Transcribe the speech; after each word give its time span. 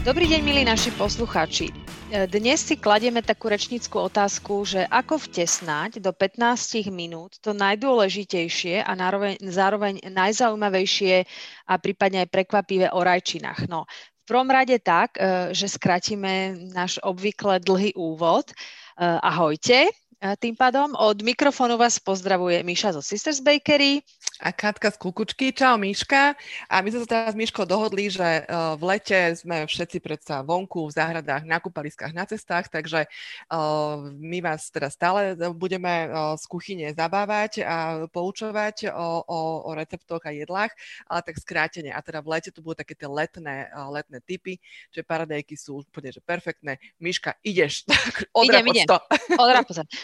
Dobrý 0.00 0.24
deň, 0.32 0.40
milí 0.40 0.64
naši 0.64 0.96
poslucháči. 0.96 1.68
E, 1.68 2.24
dnes 2.24 2.64
si 2.64 2.80
kladieme 2.80 3.20
takú 3.20 3.52
rečníckú 3.52 4.00
otázku, 4.00 4.64
že 4.64 4.88
ako 4.88 5.20
vtesnať 5.28 6.00
do 6.00 6.08
15 6.16 6.88
minút 6.88 7.36
to 7.44 7.52
najdôležitejšie 7.52 8.80
a 8.80 8.96
zároveň, 8.96 9.36
zároveň 9.44 9.94
najzaujímavejšie 10.08 11.28
a 11.68 11.74
prípadne 11.76 12.24
aj 12.24 12.32
prekvapivé 12.32 12.88
o 12.96 13.04
rajčinách. 13.04 13.68
No, 13.68 13.84
v 13.92 14.24
prvom 14.24 14.48
rade 14.48 14.80
tak, 14.80 15.20
e, 15.20 15.52
že 15.52 15.68
skratíme 15.68 16.56
náš 16.72 16.96
obvykle 17.04 17.60
dlhý 17.60 17.92
úvod. 17.92 18.48
E, 18.48 18.54
ahojte, 19.04 19.84
tým 20.20 20.52
pádom 20.52 20.92
od 21.00 21.24
mikrofónu 21.24 21.80
vás 21.80 21.96
pozdravuje 21.96 22.60
Míša 22.60 22.92
zo 22.92 23.00
Sisters 23.00 23.40
Bakery. 23.40 24.04
A 24.40 24.52
Katka 24.52 24.92
z 24.92 25.00
Kukučky. 25.00 25.48
Čau 25.48 25.80
Míška. 25.80 26.36
A 26.68 26.84
my 26.84 26.92
sme 26.92 27.00
sa 27.04 27.08
teraz 27.08 27.32
s 27.32 27.40
Míškou 27.40 27.64
dohodli, 27.64 28.12
že 28.12 28.44
uh, 28.44 28.76
v 28.76 28.82
lete 28.84 29.16
sme 29.32 29.64
všetci 29.64 29.96
predsa 30.04 30.44
vonku, 30.44 30.88
v 30.88 30.96
záhradách, 30.96 31.48
na 31.48 31.56
kúpaliskách, 31.56 32.12
na 32.12 32.28
cestách, 32.28 32.68
takže 32.68 33.08
uh, 33.48 34.12
my 34.16 34.44
vás 34.44 34.68
teda 34.68 34.92
stále 34.92 35.36
budeme 35.56 36.12
uh, 36.12 36.36
z 36.36 36.44
kuchyne 36.48 36.88
zabávať 36.92 37.64
a 37.64 37.76
poučovať 38.12 38.92
o, 38.92 39.24
o, 39.24 39.38
o 39.68 39.70
receptoch 39.72 40.20
a 40.28 40.36
jedlách, 40.36 40.72
ale 41.08 41.20
tak 41.24 41.40
skrátene. 41.40 41.96
A 41.96 42.00
teda 42.04 42.20
v 42.20 42.36
lete 42.36 42.52
tu 42.52 42.60
budú 42.60 42.80
také 42.80 42.92
tie 42.92 43.08
letné, 43.08 43.72
letné 43.88 44.20
typy, 44.20 44.60
že 44.92 45.00
paradajky 45.00 45.56
sú 45.56 45.80
úplne 45.80 46.12
že 46.12 46.20
perfektné. 46.20 46.76
Míška, 47.00 47.40
ideš. 47.40 47.88
idem, 48.44 48.68
idem. 48.68 48.88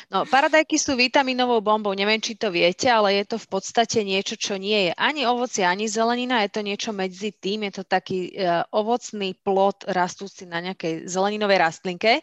No, 0.06 0.22
paradajky 0.22 0.78
sú 0.78 0.94
vitaminovou 0.94 1.58
bombou, 1.58 1.90
neviem, 1.90 2.22
či 2.22 2.38
to 2.38 2.54
viete, 2.54 2.86
ale 2.86 3.18
je 3.18 3.34
to 3.34 3.42
v 3.42 3.48
podstate 3.58 4.06
niečo, 4.06 4.38
čo 4.38 4.54
nie 4.54 4.86
je 4.86 4.92
ani 4.94 5.26
ovocie, 5.26 5.66
ani 5.66 5.90
zelenina, 5.90 6.46
je 6.46 6.50
to 6.54 6.62
niečo 6.62 6.94
medzi 6.94 7.34
tým, 7.34 7.66
je 7.66 7.82
to 7.82 7.84
taký 7.84 8.30
uh, 8.38 8.62
ovocný 8.70 9.34
plod 9.42 9.82
rastúci 9.90 10.46
na 10.46 10.62
nejakej 10.62 11.10
zeleninovej 11.10 11.58
rastlinke. 11.58 12.22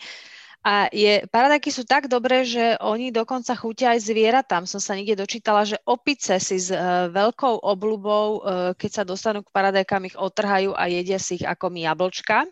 A 0.64 0.88
je, 0.96 1.28
paradajky 1.28 1.76
sú 1.76 1.84
tak 1.84 2.08
dobré, 2.08 2.48
že 2.48 2.80
oni 2.80 3.12
dokonca 3.12 3.52
chutia 3.52 3.92
aj 3.92 4.08
zvieratám. 4.08 4.64
Som 4.64 4.80
sa 4.80 4.96
niekde 4.96 5.20
dočítala, 5.20 5.68
že 5.68 5.76
opice 5.84 6.40
si 6.40 6.56
s 6.56 6.72
uh, 6.72 7.12
veľkou 7.12 7.68
obľubou, 7.68 8.28
uh, 8.32 8.40
keď 8.80 8.92
sa 8.96 9.04
dostanú 9.04 9.44
k 9.44 9.52
paradajkám, 9.52 10.08
ich 10.08 10.16
otrhajú 10.16 10.72
a 10.72 10.88
jedia 10.88 11.20
si 11.20 11.36
ich 11.36 11.44
ako 11.44 11.68
my 11.68 11.84
jablčka. 11.92 12.48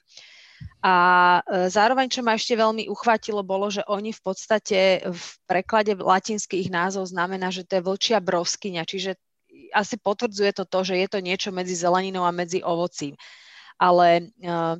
A 0.82 0.96
e, 1.46 1.70
zároveň, 1.70 2.10
čo 2.10 2.26
ma 2.26 2.34
ešte 2.34 2.58
veľmi 2.58 2.90
uchvátilo, 2.90 3.46
bolo, 3.46 3.70
že 3.70 3.86
oni 3.86 4.10
v 4.10 4.22
podstate 4.26 4.80
v 5.06 5.26
preklade 5.46 5.94
latinský 5.94 6.58
ich 6.58 6.74
názov 6.74 7.06
znamená, 7.06 7.54
že 7.54 7.62
to 7.62 7.78
je 7.78 7.86
vlčia 7.86 8.18
broskyňa, 8.18 8.84
čiže 8.90 9.14
asi 9.78 9.96
potvrdzuje 10.02 10.52
to 10.58 10.64
to, 10.66 10.80
že 10.82 10.96
je 10.98 11.08
to 11.08 11.20
niečo 11.22 11.50
medzi 11.54 11.78
zeleninou 11.78 12.26
a 12.26 12.34
medzi 12.34 12.66
ovocím. 12.66 13.14
Ale 13.78 14.34
uh, 14.42 14.78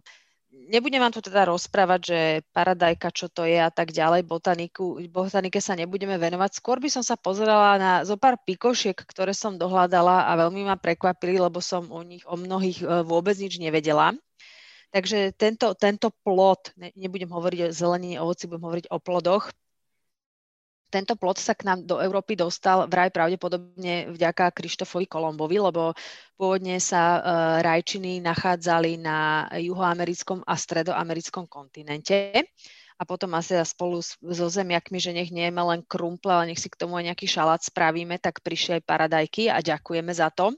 nebudem 0.52 1.00
vám 1.00 1.16
tu 1.16 1.24
teda 1.24 1.48
rozprávať, 1.48 2.00
že 2.04 2.20
paradajka, 2.52 3.10
čo 3.16 3.32
to 3.32 3.48
je 3.48 3.58
a 3.58 3.72
tak 3.72 3.96
ďalej, 3.96 4.28
botaniku, 4.28 5.00
botanike 5.08 5.64
sa 5.64 5.80
nebudeme 5.80 6.20
venovať. 6.20 6.60
Skôr 6.60 6.78
by 6.84 6.90
som 6.92 7.04
sa 7.04 7.16
pozerala 7.16 7.80
na 7.80 7.92
zo 8.04 8.20
pár 8.20 8.36
pikošiek, 8.44 8.96
ktoré 8.96 9.32
som 9.32 9.56
dohľadala 9.56 10.28
a 10.28 10.32
veľmi 10.48 10.68
ma 10.68 10.76
prekvapili, 10.76 11.40
lebo 11.40 11.64
som 11.64 11.88
o 11.90 12.04
nich, 12.04 12.24
o 12.28 12.36
mnohých 12.36 12.84
e, 12.84 12.86
vôbec 13.08 13.36
nič 13.40 13.58
nevedela. 13.58 14.12
Takže 14.92 15.32
tento, 15.40 15.72
tento 15.76 16.12
plod, 16.24 16.76
ne, 16.76 16.92
nebudem 17.00 17.32
hovoriť 17.32 17.60
o 17.64 17.74
zelenine, 17.74 18.20
ovoci, 18.20 18.48
budem 18.48 18.68
hovoriť 18.68 18.86
o 18.92 18.98
plodoch, 19.00 19.48
tento 20.92 21.16
plod 21.16 21.40
sa 21.40 21.56
k 21.56 21.64
nám 21.64 21.88
do 21.88 22.04
Európy 22.04 22.36
dostal 22.36 22.84
vraj 22.92 23.16
pravdepodobne 23.16 24.12
vďaka 24.12 24.52
Krištofovi 24.52 25.08
Kolombovi, 25.08 25.56
lebo 25.64 25.96
pôvodne 26.36 26.84
sa 26.84 27.02
uh, 27.02 27.22
rajčiny 27.64 28.20
nachádzali 28.20 29.00
na 29.00 29.48
juhoamerickom 29.56 30.44
a 30.44 30.54
stredoamerickom 30.60 31.48
kontinente 31.48 32.44
a 33.00 33.08
potom 33.08 33.34
asi 33.34 33.58
spolu 33.66 34.04
so 34.04 34.46
zemiakmi, 34.52 35.02
že 35.02 35.16
nech 35.16 35.34
nie 35.34 35.50
len 35.50 35.82
krumple, 35.88 36.30
ale 36.30 36.54
nech 36.54 36.62
si 36.62 36.70
k 36.70 36.78
tomu 36.78 37.02
aj 37.02 37.10
nejaký 37.10 37.26
šalát 37.26 37.64
spravíme, 37.64 38.22
tak 38.22 38.46
prišli 38.46 38.78
aj 38.78 38.86
paradajky 38.86 39.50
a 39.50 39.58
ďakujeme 39.64 40.14
za 40.14 40.30
to. 40.30 40.54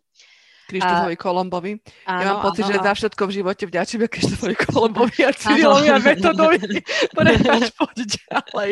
Krištofovi 0.73 1.17
Kolombovi. 1.19 1.71
Áno, 2.09 2.19
ja 2.21 2.25
mám 2.33 2.41
pocit, 2.41 2.63
áno, 2.65 2.71
že 2.71 2.77
áno. 2.79 2.85
za 2.87 2.93
všetko 2.97 3.21
v 3.29 3.31
živote 3.31 3.63
vďačíme 3.69 4.05
Krištofovi 4.09 4.55
Kolombovi 4.57 5.19
a 5.25 5.31
Cyrilovi 5.35 5.87
a 5.91 5.97
metodovi. 6.01 6.57
Prepač, 7.17 7.63
poď 7.77 7.97
ďalej. 8.09 8.71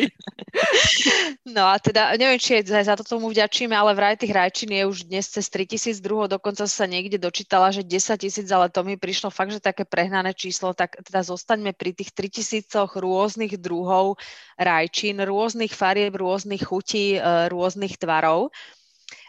No 1.47 1.63
a 1.69 1.75
teda, 1.77 2.15
neviem, 2.17 2.41
či 2.41 2.59
aj 2.59 2.87
za 2.87 2.95
to 2.97 3.03
tomu 3.05 3.29
vďačíme, 3.31 3.71
ale 3.71 3.95
vraj 3.95 4.19
tých 4.19 4.33
rajčín 4.33 4.71
je 4.71 4.83
už 4.87 4.97
dnes 5.07 5.25
cez 5.27 5.45
3000 5.47 6.01
druhov, 6.03 6.31
dokonca 6.31 6.67
sa 6.67 6.85
niekde 6.89 7.21
dočítala, 7.21 7.71
že 7.71 7.85
10 7.85 8.19
tisíc, 8.19 8.47
ale 8.51 8.67
to 8.67 8.83
mi 8.83 8.99
prišlo 8.99 9.31
fakt, 9.31 9.53
že 9.55 9.63
také 9.63 9.87
prehnané 9.87 10.35
číslo, 10.35 10.75
tak 10.75 10.99
teda 11.01 11.23
zostaňme 11.23 11.71
pri 11.71 11.95
tých 11.95 12.11
3000 12.13 12.67
rôznych 12.99 13.55
druhov 13.59 14.19
rajčín, 14.59 15.19
rôznych 15.23 15.71
farieb, 15.71 16.15
rôznych 16.19 16.63
chutí, 16.65 17.17
e, 17.17 17.49
rôznych 17.49 17.97
tvarov. 17.97 18.53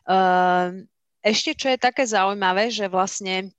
Uh, 0.03 0.83
ešte, 1.23 1.55
čo 1.55 1.67
je 1.71 1.79
také 1.79 2.03
zaujímavé, 2.03 2.69
že 2.69 2.91
vlastne 2.91 3.55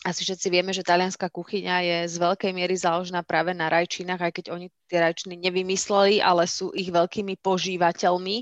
asi 0.00 0.24
všetci 0.24 0.48
vieme, 0.48 0.72
že 0.72 0.80
talianská 0.80 1.28
kuchyňa 1.28 1.76
je 1.84 1.98
z 2.08 2.16
veľkej 2.16 2.52
miery 2.56 2.72
založená 2.72 3.20
práve 3.20 3.52
na 3.52 3.68
rajčinách, 3.68 4.20
aj 4.20 4.32
keď 4.32 4.44
oni 4.56 4.66
tie 4.88 4.96
rajčiny 4.96 5.36
nevymysleli, 5.36 6.24
ale 6.24 6.48
sú 6.48 6.72
ich 6.72 6.88
veľkými 6.88 7.36
požívateľmi. 7.40 8.40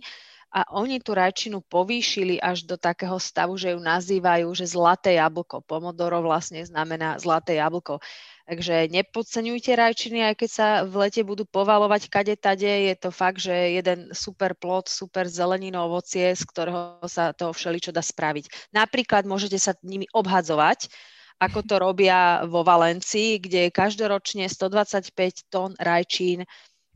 A 0.49 0.65
oni 0.73 1.03
tú 1.03 1.13
rajčinu 1.13 1.61
povýšili 1.61 2.41
až 2.41 2.65
do 2.65 2.81
takého 2.81 3.21
stavu, 3.21 3.59
že 3.61 3.77
ju 3.77 3.81
nazývajú, 3.83 4.49
že 4.57 4.71
zlaté 4.71 5.21
jablko. 5.21 5.61
Pomodoro 5.67 6.25
vlastne 6.25 6.65
znamená 6.65 7.21
zlaté 7.21 7.61
jablko. 7.61 8.01
Takže 8.49 8.89
nepodceňujte 8.89 9.77
rajčiny, 9.77 10.25
aj 10.25 10.35
keď 10.41 10.51
sa 10.51 10.69
v 10.81 11.05
lete 11.05 11.21
budú 11.21 11.45
povalovať 11.45 12.09
kade 12.09 12.33
tade. 12.41 12.65
Je 12.65 12.97
to 12.97 13.13
fakt, 13.13 13.45
že 13.45 13.53
jeden 13.53 14.09
super 14.17 14.57
plod, 14.57 14.89
super 14.89 15.29
zelenino, 15.29 15.85
ovocie, 15.85 16.33
z 16.33 16.49
ktorého 16.49 17.05
sa 17.05 17.37
to 17.37 17.53
všeličo 17.53 17.93
dá 17.93 18.01
spraviť. 18.01 18.73
Napríklad 18.73 19.29
môžete 19.29 19.61
sa 19.61 19.77
nimi 19.85 20.09
obhadzovať, 20.17 20.89
ako 21.45 21.61
to 21.61 21.77
robia 21.77 22.49
vo 22.49 22.65
Valencii, 22.65 23.37
kde 23.37 23.69
každoročne 23.69 24.49
125 24.49 25.53
tón 25.53 25.77
rajčín 25.77 26.49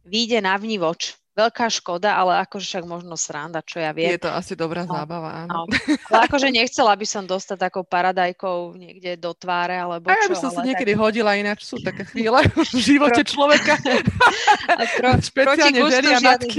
vyjde 0.08 0.40
na 0.40 0.56
vnívoč 0.56 1.20
veľká 1.32 1.66
škoda, 1.72 2.12
ale 2.12 2.44
akože 2.44 2.66
však 2.68 2.84
možno 2.84 3.16
sranda, 3.16 3.64
čo 3.64 3.80
ja 3.80 3.96
viem. 3.96 4.12
Je 4.12 4.20
to 4.20 4.28
asi 4.28 4.52
dobrá 4.52 4.84
no, 4.84 4.92
zábava, 4.92 5.48
áno. 5.48 5.64
No. 5.64 5.66
Ale 6.12 6.28
akože 6.28 6.52
nechcela 6.52 6.92
by 6.92 7.06
som 7.08 7.24
dostať 7.24 7.56
takou 7.56 7.84
paradajkou 7.88 8.76
niekde 8.76 9.16
do 9.16 9.32
tváre, 9.32 9.80
alebo 9.80 10.12
A 10.12 10.16
ja 10.16 10.28
by 10.28 10.36
som 10.36 10.52
sa 10.52 10.60
niekedy 10.60 10.92
tak... 10.92 11.00
hodila, 11.00 11.32
ináč 11.32 11.64
sú 11.64 11.80
také 11.80 12.04
chvíle 12.04 12.36
v 12.52 12.76
živote 12.76 13.24
človeka. 13.24 13.80
Pro, 15.00 15.10
proti, 15.36 15.70
gustu 15.72 16.10
žiaden, 16.20 16.50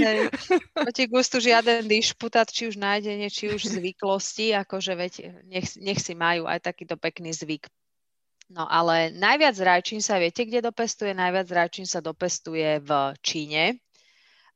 proti 0.74 1.04
gustu 1.06 1.36
žiaden 1.38 1.86
dišputát, 1.86 2.50
či 2.50 2.66
už 2.66 2.76
nájdenie, 2.76 3.30
či 3.30 3.54
už 3.54 3.78
zvyklosti, 3.78 4.58
akože 4.58 4.92
veď 4.98 5.12
nech, 5.46 5.78
nech 5.78 5.98
si 6.02 6.18
majú 6.18 6.50
aj 6.50 6.66
takýto 6.66 6.98
pekný 6.98 7.30
zvyk. 7.30 7.70
No 8.52 8.68
ale 8.68 9.08
najviac 9.14 9.56
rajčín 9.56 10.04
sa, 10.04 10.20
viete, 10.20 10.44
kde 10.44 10.60
dopestuje? 10.60 11.16
Najviac 11.16 11.48
rajčín 11.48 11.88
sa 11.88 12.04
dopestuje 12.04 12.76
v 12.84 12.90
Číne, 13.24 13.80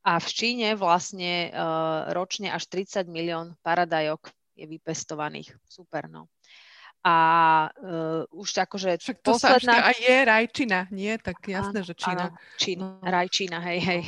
a 0.03 0.15
v 0.17 0.29
Číne 0.31 0.79
vlastne 0.79 1.51
uh, 1.51 2.09
ročne 2.15 2.49
až 2.49 2.71
30 2.71 3.11
milión 3.11 3.59
paradajok 3.59 4.31
je 4.55 4.65
vypestovaných. 4.67 5.55
Super, 5.67 6.07
no. 6.07 6.31
A 6.99 7.15
uh, 7.79 8.27
už 8.35 8.67
akože 8.67 8.99
Však 8.99 9.23
to 9.23 9.39
posledná... 9.39 9.71
sa 9.71 9.87
aj 9.87 9.97
je 10.03 10.17
rajčina, 10.19 10.79
nie? 10.91 11.15
Tak 11.15 11.47
jasné, 11.47 11.79
áno, 11.79 11.87
že 11.87 11.93
Čína. 11.95 12.25
Áno, 12.27 12.35
Čína, 12.59 12.85
no. 12.99 13.07
rajčina, 13.07 13.57
hej, 13.71 13.79
hej. 13.79 14.01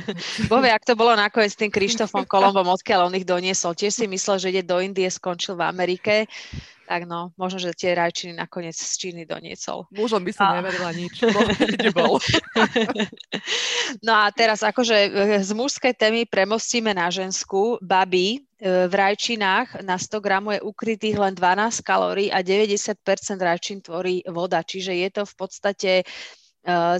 Bove, 0.50 0.66
ak 0.66 0.82
to 0.82 0.98
bolo 0.98 1.14
nakoniec 1.14 1.54
s 1.54 1.58
tým 1.58 1.70
Krištofom 1.70 2.26
Kolombom, 2.32 2.66
odkiaľ 2.66 3.10
on 3.10 3.14
ich 3.14 3.26
doniesol. 3.26 3.78
Tiež 3.78 3.94
si 3.94 4.06
myslel, 4.10 4.42
že 4.42 4.50
ide 4.50 4.62
do 4.66 4.82
Indie, 4.82 5.06
skončil 5.06 5.54
v 5.54 5.70
Amerike 5.70 6.26
tak 6.92 7.08
no, 7.08 7.32
možno, 7.40 7.56
že 7.56 7.72
tie 7.72 7.96
rajčiny 7.96 8.36
nakoniec 8.36 8.76
z 8.76 8.92
Číny 9.00 9.24
doniesol. 9.24 9.88
Mužom 9.96 10.20
by 10.20 10.32
som 10.36 10.52
a... 10.52 10.60
neverila 10.60 10.92
nič, 10.92 11.24
nebol. 11.80 12.20
no 14.06 14.12
a 14.12 14.28
teraz 14.28 14.60
akože 14.60 14.96
e, 15.08 15.10
z 15.40 15.50
mužskej 15.56 15.96
témy 15.96 16.28
premostíme 16.28 16.92
na 16.92 17.08
ženskú. 17.08 17.80
Babi 17.80 18.36
e, 18.36 18.38
v 18.60 18.92
rajčinách 18.92 19.80
na 19.80 19.96
100 19.96 20.20
gramov 20.20 20.52
je 20.60 20.68
ukrytých 20.68 21.16
len 21.16 21.32
12 21.32 21.80
kalórií 21.80 22.28
a 22.28 22.44
90% 22.44 22.92
rajčín 23.40 23.80
tvorí 23.80 24.20
voda, 24.28 24.60
čiže 24.60 24.92
je 24.92 25.08
to 25.08 25.22
v 25.24 25.34
podstate 25.40 25.90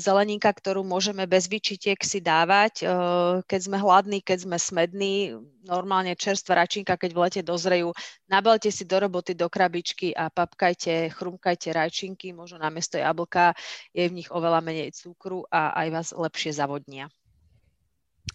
zeleninka, 0.02 0.50
ktorú 0.50 0.82
môžeme 0.82 1.22
bez 1.30 1.46
vyčitiek 1.46 1.94
si 2.02 2.18
dávať, 2.18 2.82
keď 3.46 3.60
sme 3.62 3.78
hladní, 3.78 4.18
keď 4.18 4.38
sme 4.42 4.56
smední, 4.58 5.38
normálne 5.62 6.18
čerstvá 6.18 6.66
račinka, 6.66 6.98
keď 6.98 7.10
v 7.14 7.20
lete 7.22 7.42
dozrejú, 7.46 7.94
nabalte 8.26 8.74
si 8.74 8.82
do 8.82 8.98
roboty 8.98 9.38
do 9.38 9.46
krabičky 9.46 10.10
a 10.18 10.26
papkajte, 10.34 11.14
chrumkajte 11.14 11.70
rajčinky, 11.70 12.34
možno 12.34 12.58
namiesto 12.58 12.98
jablka, 12.98 13.54
je 13.94 14.02
v 14.02 14.16
nich 14.18 14.28
oveľa 14.34 14.58
menej 14.66 14.90
cukru 14.98 15.46
a 15.46 15.70
aj 15.78 15.88
vás 15.94 16.08
lepšie 16.10 16.58
zavodnia. 16.58 17.06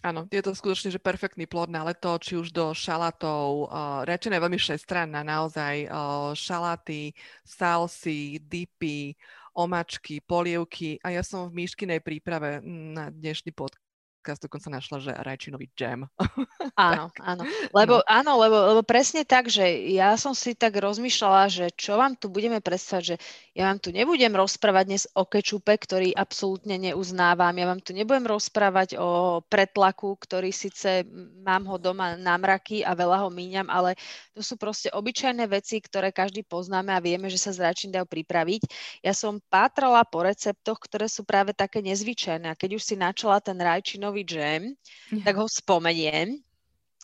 Áno, 0.04 0.28
je 0.28 0.44
to 0.44 0.52
skutočne, 0.52 0.92
že 0.92 1.00
perfektný 1.00 1.48
plod 1.48 1.72
na 1.72 1.80
leto, 1.80 2.12
či 2.20 2.36
už 2.36 2.52
do 2.52 2.76
šalátov. 2.76 3.66
Uh, 3.66 4.04
rečené 4.04 4.36
veľmi 4.36 4.60
všestranná, 4.60 5.24
naozaj 5.24 5.88
uh, 5.88 6.36
šaláty, 6.36 7.16
salsy, 7.40 8.36
dipy, 8.36 9.16
omačky, 9.58 10.22
polievky 10.22 11.02
a 11.02 11.18
ja 11.18 11.26
som 11.26 11.50
v 11.50 11.66
myškinej 11.66 11.98
príprave 11.98 12.62
na 12.62 13.10
dnešný 13.10 13.50
podcast 13.50 13.87
podcast 14.28 14.44
dokonca 14.44 14.68
našla, 14.68 14.96
že 15.00 15.12
rajčinový 15.16 15.72
džem. 15.72 16.04
Áno, 16.78 17.10
áno. 17.18 17.42
Lebo, 17.74 17.98
no. 17.98 18.06
áno 18.06 18.32
lebo, 18.38 18.56
lebo 18.70 18.82
presne 18.86 19.26
tak, 19.26 19.50
že 19.50 19.66
ja 19.90 20.14
som 20.14 20.30
si 20.30 20.54
tak 20.54 20.78
rozmýšľala, 20.78 21.50
že 21.50 21.66
čo 21.74 21.98
vám 21.98 22.14
tu 22.14 22.30
budeme 22.30 22.62
predstavať, 22.62 23.02
že 23.02 23.16
ja 23.58 23.66
vám 23.66 23.82
tu 23.82 23.90
nebudem 23.90 24.30
rozprávať 24.30 24.84
dnes 24.86 25.04
o 25.18 25.26
kečupe, 25.26 25.74
ktorý 25.74 26.14
absolútne 26.14 26.78
neuznávam. 26.78 27.50
Ja 27.50 27.66
vám 27.66 27.82
tu 27.82 27.90
nebudem 27.90 28.30
rozprávať 28.30 28.94
o 28.94 29.42
pretlaku, 29.50 30.14
ktorý 30.22 30.54
síce 30.54 31.02
mám 31.42 31.66
ho 31.66 31.82
doma 31.82 32.14
na 32.14 32.38
mraky 32.38 32.86
a 32.86 32.94
veľa 32.94 33.26
ho 33.26 33.28
míňam, 33.34 33.66
ale 33.66 33.98
to 34.38 34.46
sú 34.46 34.54
proste 34.54 34.94
obyčajné 34.94 35.50
veci, 35.50 35.82
ktoré 35.82 36.14
každý 36.14 36.46
poznáme 36.46 36.94
a 36.94 37.02
vieme, 37.02 37.26
že 37.26 37.42
sa 37.42 37.50
z 37.50 37.66
rajčín 37.66 37.90
dajú 37.90 38.06
pripraviť. 38.06 38.70
Ja 39.02 39.10
som 39.18 39.42
pátrala 39.50 40.06
po 40.06 40.22
receptoch, 40.22 40.78
ktoré 40.78 41.10
sú 41.10 41.26
práve 41.26 41.50
také 41.58 41.82
nezvyčajné. 41.82 42.54
A 42.54 42.58
keď 42.58 42.78
už 42.78 42.86
si 42.86 42.94
načala 42.94 43.42
ten 43.42 43.58
rajčinový 43.58 44.17
džem, 44.24 44.74
ja. 45.12 45.22
tak 45.26 45.38
ho 45.38 45.46
spomeniem. 45.46 46.38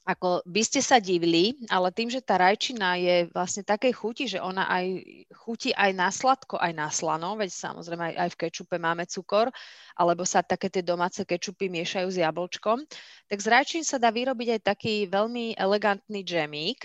Ako 0.04 0.44
by 0.44 0.60
ste 0.60 0.84
sa 0.84 1.00
divili, 1.00 1.56
ale 1.72 1.88
tým, 1.88 2.12
že 2.12 2.20
tá 2.20 2.36
rajčina 2.36 3.00
je 3.00 3.24
vlastne 3.32 3.64
takej 3.64 3.92
chuti, 3.96 4.24
že 4.28 4.36
ona 4.36 4.68
aj 4.68 5.00
chutí 5.32 5.72
aj 5.72 5.90
na 5.96 6.12
sladko, 6.12 6.60
aj 6.60 6.72
na 6.76 6.92
slano, 6.92 7.40
veď 7.40 7.48
samozrejme 7.48 8.12
aj, 8.12 8.14
aj 8.20 8.28
v 8.36 8.38
kečupe 8.44 8.76
máme 8.76 9.08
cukor, 9.08 9.48
alebo 9.96 10.28
sa 10.28 10.44
také 10.44 10.68
tie 10.68 10.84
domáce 10.84 11.24
kečupy 11.24 11.72
miešajú 11.72 12.08
s 12.12 12.20
jablčkom, 12.20 12.84
tak 13.32 13.38
z 13.40 13.48
rajčín 13.48 13.80
sa 13.80 13.96
dá 13.96 14.12
vyrobiť 14.12 14.60
aj 14.60 14.76
taký 14.76 15.08
veľmi 15.08 15.56
elegantný 15.56 16.20
džemík, 16.20 16.84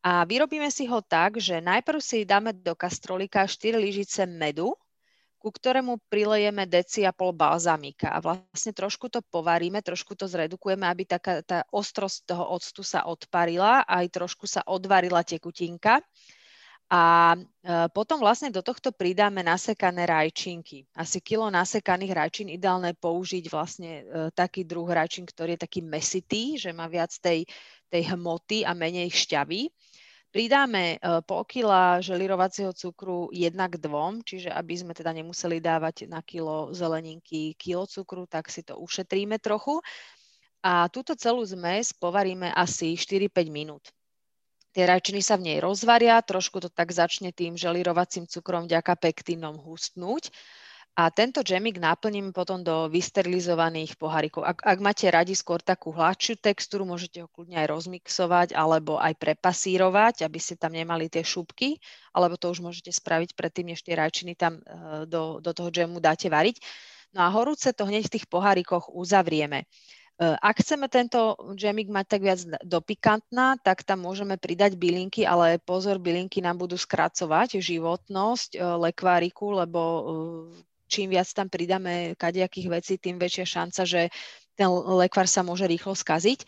a 0.00 0.24
vyrobíme 0.24 0.72
si 0.72 0.88
ho 0.88 1.04
tak, 1.04 1.36
že 1.36 1.60
najprv 1.60 2.00
si 2.00 2.24
dáme 2.24 2.56
do 2.56 2.72
kastrolika 2.72 3.44
4 3.44 3.76
lyžice 3.76 4.24
medu, 4.24 4.72
ku 5.40 5.48
ktorému 5.48 6.04
prilejeme 6.12 6.68
deci 6.68 7.08
a 7.08 7.16
pol 7.16 7.32
balzamika. 7.32 8.12
A 8.12 8.20
vlastne 8.20 8.76
trošku 8.76 9.08
to 9.08 9.24
povaríme, 9.24 9.80
trošku 9.80 10.12
to 10.12 10.28
zredukujeme, 10.28 10.84
aby 10.84 11.08
taká, 11.08 11.40
tá 11.40 11.64
ostrosť 11.72 12.28
toho 12.28 12.44
octu 12.52 12.84
sa 12.84 13.08
odparila, 13.08 13.88
aj 13.88 14.12
trošku 14.12 14.44
sa 14.44 14.60
odvarila 14.68 15.24
tekutinka. 15.24 16.04
A 16.90 17.32
e, 17.38 17.86
potom 17.94 18.18
vlastne 18.18 18.50
do 18.50 18.66
tohto 18.66 18.90
pridáme 18.90 19.46
nasekané 19.46 20.10
rajčinky. 20.10 20.84
Asi 20.92 21.22
kilo 21.22 21.46
nasekaných 21.46 22.12
rajčín 22.12 22.48
ideálne 22.50 22.92
použiť 22.98 23.44
vlastne 23.46 23.92
e, 24.02 24.04
taký 24.34 24.66
druh 24.66 24.90
rajčín, 24.90 25.22
ktorý 25.22 25.54
je 25.54 25.64
taký 25.64 25.80
mesitý, 25.86 26.58
že 26.58 26.74
má 26.74 26.90
viac 26.90 27.14
tej, 27.22 27.46
tej 27.88 28.10
hmoty 28.10 28.66
a 28.66 28.74
menej 28.74 29.06
šťavy. 29.06 29.70
Pridáme 30.30 30.94
e, 30.94 30.98
pol 31.26 31.42
kila 31.42 31.98
želirovacieho 31.98 32.70
cukru 32.70 33.26
jednak 33.34 33.82
dvom, 33.82 34.22
čiže 34.22 34.46
aby 34.54 34.74
sme 34.78 34.92
teda 34.94 35.10
nemuseli 35.10 35.58
dávať 35.58 36.06
na 36.06 36.22
kilo 36.22 36.70
zeleninky 36.70 37.58
kilo 37.58 37.82
cukru, 37.90 38.30
tak 38.30 38.46
si 38.46 38.62
to 38.62 38.78
ušetríme 38.78 39.42
trochu. 39.42 39.82
A 40.62 40.86
túto 40.86 41.18
celú 41.18 41.42
zmes 41.42 41.90
povaríme 41.90 42.46
asi 42.54 42.94
4-5 42.94 43.50
minút. 43.50 43.90
Tie 44.70 44.86
rajčiny 44.86 45.18
sa 45.18 45.34
v 45.34 45.50
nej 45.50 45.58
rozvaria, 45.58 46.22
trošku 46.22 46.62
to 46.62 46.70
tak 46.70 46.94
začne 46.94 47.34
tým 47.34 47.58
želirovacím 47.58 48.30
cukrom 48.30 48.70
vďaka 48.70 48.94
pektínom 49.02 49.58
hustnúť 49.58 50.30
a 50.98 51.06
tento 51.08 51.40
džemik 51.40 51.78
náplním 51.78 52.34
potom 52.34 52.66
do 52.66 52.90
vysterilizovaných 52.90 53.94
pohárikov. 53.94 54.42
Ak, 54.42 54.58
ak 54.66 54.78
máte 54.82 55.06
radi 55.06 55.38
skôr 55.38 55.62
takú 55.62 55.94
hladšiu 55.94 56.36
textúru, 56.42 56.82
môžete 56.82 57.22
ho 57.22 57.28
kľudne 57.30 57.56
aj 57.62 57.70
rozmixovať 57.70 58.48
alebo 58.58 58.98
aj 58.98 59.14
prepasírovať, 59.16 60.26
aby 60.26 60.38
ste 60.42 60.58
tam 60.58 60.74
nemali 60.74 61.06
tie 61.06 61.22
šupky, 61.22 61.78
alebo 62.10 62.34
to 62.34 62.50
už 62.50 62.60
môžete 62.60 62.90
spraviť 62.90 63.38
predtým, 63.38 63.70
než 63.72 63.86
tie 63.86 63.94
rajčiny 63.94 64.34
tam 64.34 64.58
e, 64.58 64.62
do, 65.06 65.38
do 65.38 65.50
toho 65.54 65.70
džemu 65.70 66.02
dáte 66.02 66.26
variť. 66.26 66.58
No 67.14 67.22
a 67.22 67.28
horúce 67.30 67.70
to 67.70 67.86
hneď 67.86 68.10
v 68.10 68.14
tých 68.18 68.26
pohárikoch 68.26 68.90
uzavrieme. 68.90 69.64
E, 69.64 69.66
ak 70.36 70.60
chceme 70.60 70.90
tento 70.90 71.38
džemik 71.54 71.86
mať 71.86 72.06
tak 72.12 72.20
viac 72.26 72.40
dopikantná, 72.66 73.56
tak 73.62 73.86
tam 73.86 74.04
môžeme 74.04 74.36
pridať 74.36 74.74
bylinky, 74.74 75.22
ale 75.22 75.62
pozor, 75.62 75.96
bylinky 75.96 76.42
nám 76.42 76.60
budú 76.60 76.74
skracovať 76.74 77.62
životnosť 77.62 78.50
e, 78.52 78.58
lekváriku, 78.90 79.54
lebo 79.54 79.80
čím 80.90 81.14
viac 81.14 81.30
tam 81.30 81.46
pridáme 81.46 82.18
kadejakých 82.18 82.68
vecí, 82.68 82.94
tým 82.98 83.16
väčšia 83.22 83.46
šanca, 83.46 83.82
že 83.86 84.10
ten 84.58 84.68
lekvar 84.98 85.30
sa 85.30 85.46
môže 85.46 85.64
rýchlo 85.70 85.94
skaziť. 85.94 86.42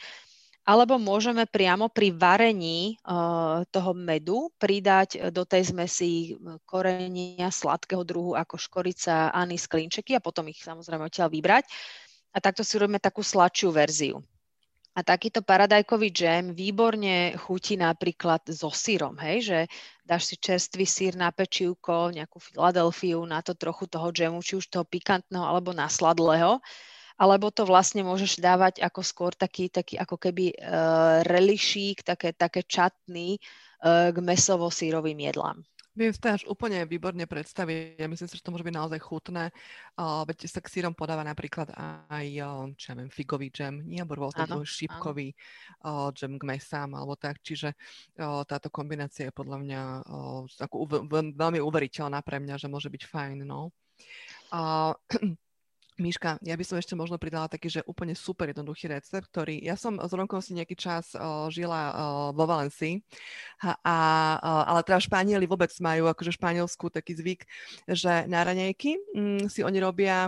Alebo 0.63 0.95
môžeme 0.95 1.43
priamo 1.43 1.91
pri 1.91 2.15
varení 2.15 2.95
uh, 3.03 3.67
toho 3.67 3.99
medu 3.99 4.47
pridať 4.63 5.35
do 5.35 5.43
tej 5.43 5.75
zmesi 5.75 6.39
korenia 6.63 7.51
sladkého 7.51 8.07
druhu 8.07 8.39
ako 8.39 8.55
škorica, 8.63 9.35
anís, 9.35 9.67
klinčeky 9.67 10.15
a 10.15 10.23
potom 10.23 10.47
ich 10.47 10.63
samozrejme 10.63 11.11
odtiaľ 11.11 11.35
vybrať. 11.35 11.67
A 12.31 12.39
takto 12.39 12.63
si 12.63 12.79
robíme 12.79 13.03
takú 13.03 13.27
sladšiu 13.27 13.75
verziu. 13.75 14.23
A 14.93 15.01
takýto 15.01 15.41
paradajkový 15.41 16.13
džem 16.13 16.53
výborne 16.53 17.33
chutí 17.41 17.81
napríklad 17.81 18.45
so 18.53 18.69
sírom, 18.69 19.17
hej, 19.25 19.39
že 19.41 19.59
dáš 20.05 20.29
si 20.29 20.37
čerstvý 20.37 20.85
sír 20.85 21.17
na 21.17 21.33
pečivko, 21.33 22.13
nejakú 22.13 22.37
Filadelfiu, 22.37 23.25
na 23.25 23.41
to 23.41 23.57
trochu 23.57 23.89
toho 23.89 24.13
džemu, 24.13 24.45
či 24.45 24.61
už 24.61 24.69
toho 24.69 24.85
pikantného 24.85 25.49
alebo 25.49 25.73
nasladlého, 25.73 26.61
alebo 27.17 27.49
to 27.49 27.65
vlastne 27.65 28.05
môžeš 28.05 28.37
dávať 28.37 28.85
ako 28.85 29.01
skôr 29.01 29.33
taký, 29.33 29.73
taký 29.73 29.97
ako 29.97 30.21
keby 30.21 30.53
uh, 30.61 31.25
relišík, 31.25 32.05
také, 32.05 32.37
také 32.37 32.61
čatný 32.61 33.41
uh, 33.81 34.13
k 34.13 34.17
mesovo-sírovým 34.21 35.17
jedlám. 35.25 35.65
Viem 35.93 36.09
si 36.09 36.25
až 36.25 36.49
úplne 36.49 36.89
výborne 36.89 37.29
predstaviť. 37.29 38.01
Ja 38.01 38.09
myslím 38.09 38.25
si, 38.25 38.41
že 38.41 38.45
to 38.45 38.49
môže 38.49 38.65
byť 38.65 38.77
naozaj 38.81 39.01
chutné. 39.05 39.53
Uh, 39.93 40.25
veď 40.25 40.49
sa 40.49 40.65
k 40.65 40.73
sírom 40.73 40.97
podáva 40.97 41.21
napríklad 41.21 41.69
aj, 42.09 42.27
čo 42.81 42.87
ja 42.93 42.95
viem, 42.97 43.13
figový 43.13 43.53
džem, 43.53 43.85
nie? 43.85 44.01
Alebo 44.01 44.25
rôzne 44.25 44.49
šípkový 44.65 45.37
uh, 45.85 46.09
džem 46.17 46.41
k 46.41 46.49
mesám, 46.49 46.97
alebo 46.97 47.13
tak. 47.21 47.45
Čiže 47.45 47.77
uh, 47.77 48.41
táto 48.49 48.73
kombinácia 48.73 49.29
je 49.29 49.37
podľa 49.37 49.59
mňa 49.61 49.81
uh, 50.01 50.65
ako 50.65 50.77
uve- 50.89 51.05
veľmi 51.37 51.61
uveriteľná 51.61 52.25
pre 52.25 52.41
mňa, 52.41 52.57
že 52.57 52.73
môže 52.73 52.89
byť 52.89 53.03
fajn, 53.05 53.45
no. 53.45 53.69
Uh, 54.49 54.97
Miška, 56.03 56.43
ja 56.43 56.59
by 56.59 56.65
som 56.67 56.77
ešte 56.77 56.99
možno 56.99 57.15
pridala 57.17 57.47
taký, 57.47 57.71
že 57.71 57.87
úplne 57.87 58.19
super 58.19 58.51
jednoduchý 58.51 58.91
recept, 58.91 59.31
ktorý, 59.31 59.63
ja 59.63 59.79
som 59.79 59.97
z 60.03 60.13
si 60.43 60.53
nejaký 60.59 60.75
čas 60.75 61.15
uh, 61.15 61.47
žila 61.47 61.81
uh, 61.95 61.95
vo 62.35 62.45
Valencii, 62.45 62.99
a, 63.63 63.79
a, 63.79 63.97
uh, 64.43 64.65
ale 64.75 64.81
teda 64.83 64.99
Španieli 64.99 65.47
vôbec 65.47 65.71
majú, 65.79 66.11
akože 66.11 66.35
Španielsku 66.35 66.91
taký 66.91 67.15
zvyk, 67.15 67.41
že 67.87 68.27
na 68.27 68.43
raňajky 68.43 68.99
mm, 69.15 69.47
si 69.47 69.63
oni 69.63 69.79
robia 69.79 70.27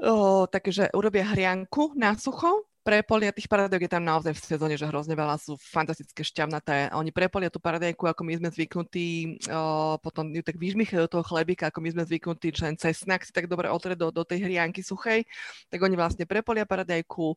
uh, 0.00 0.44
také, 0.48 0.72
že 0.72 0.88
urobia 0.96 1.28
hrianku 1.28 1.92
na 1.92 2.16
sucho, 2.16 2.64
prepolia, 2.88 3.36
tých 3.36 3.52
paradajok 3.52 3.84
je 3.84 3.92
tam 3.92 4.00
naozaj 4.00 4.32
v 4.32 4.40
sezóne, 4.40 4.72
že 4.72 4.88
hrozne 4.88 5.12
veľa 5.12 5.36
sú 5.36 5.60
fantastické 5.60 6.24
šťavnaté. 6.24 6.88
Oni 6.96 7.12
prepolia 7.12 7.52
tú 7.52 7.60
paradajku, 7.60 8.08
ako 8.08 8.24
my 8.24 8.40
sme 8.40 8.48
zvyknutí, 8.48 9.36
o, 9.44 10.00
potom 10.00 10.32
ju 10.32 10.40
tak 10.40 10.56
vyžmichajú 10.56 11.04
toho 11.04 11.20
chlebika, 11.20 11.68
ako 11.68 11.84
my 11.84 11.92
sme 11.92 12.08
zvyknutí, 12.08 12.48
že 12.56 12.64
ten 12.64 12.80
cesnak 12.80 13.28
si 13.28 13.32
tak 13.36 13.44
dobre 13.44 13.68
otre 13.68 13.92
do, 13.92 14.08
do 14.08 14.24
tej 14.24 14.48
hrianky 14.48 14.80
suchej, 14.80 15.28
tak 15.68 15.84
oni 15.84 16.00
vlastne 16.00 16.24
prepolia 16.24 16.64
paradajku, 16.64 17.36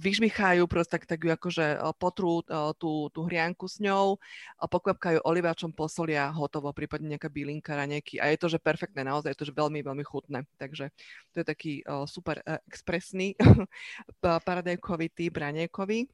vyžmichajú, 0.00 0.64
proste 0.64 0.96
tak, 0.96 1.04
tak 1.04 1.20
ju 1.20 1.28
akože 1.36 1.84
potrú 2.00 2.40
o, 2.40 2.72
tú, 2.72 3.12
tú 3.12 3.20
hrianku 3.28 3.68
s 3.68 3.84
ňou, 3.84 4.16
o, 4.16 4.64
pokvapkajú 4.64 5.28
oliváčom, 5.28 5.76
posolia, 5.76 6.32
hotovo, 6.32 6.72
prípadne 6.72 7.12
nejaká 7.12 7.28
bylinka, 7.28 7.76
ranieky 7.76 8.16
a 8.16 8.32
je 8.32 8.40
to, 8.40 8.48
že 8.48 8.64
perfektné, 8.64 9.04
naozaj 9.04 9.36
je 9.36 9.38
to, 9.44 9.48
že 9.52 9.52
veľmi, 9.52 9.84
veľmi 9.84 10.04
chutné. 10.08 10.48
Takže 10.56 10.88
to 11.36 11.44
je 11.44 11.44
taký 11.44 11.72
o, 11.84 12.08
super 12.08 12.40
uh, 12.48 12.56
expresný 12.64 13.36
paradajkový 14.54 15.08
typ 15.10 15.34
raniekový 15.36 16.06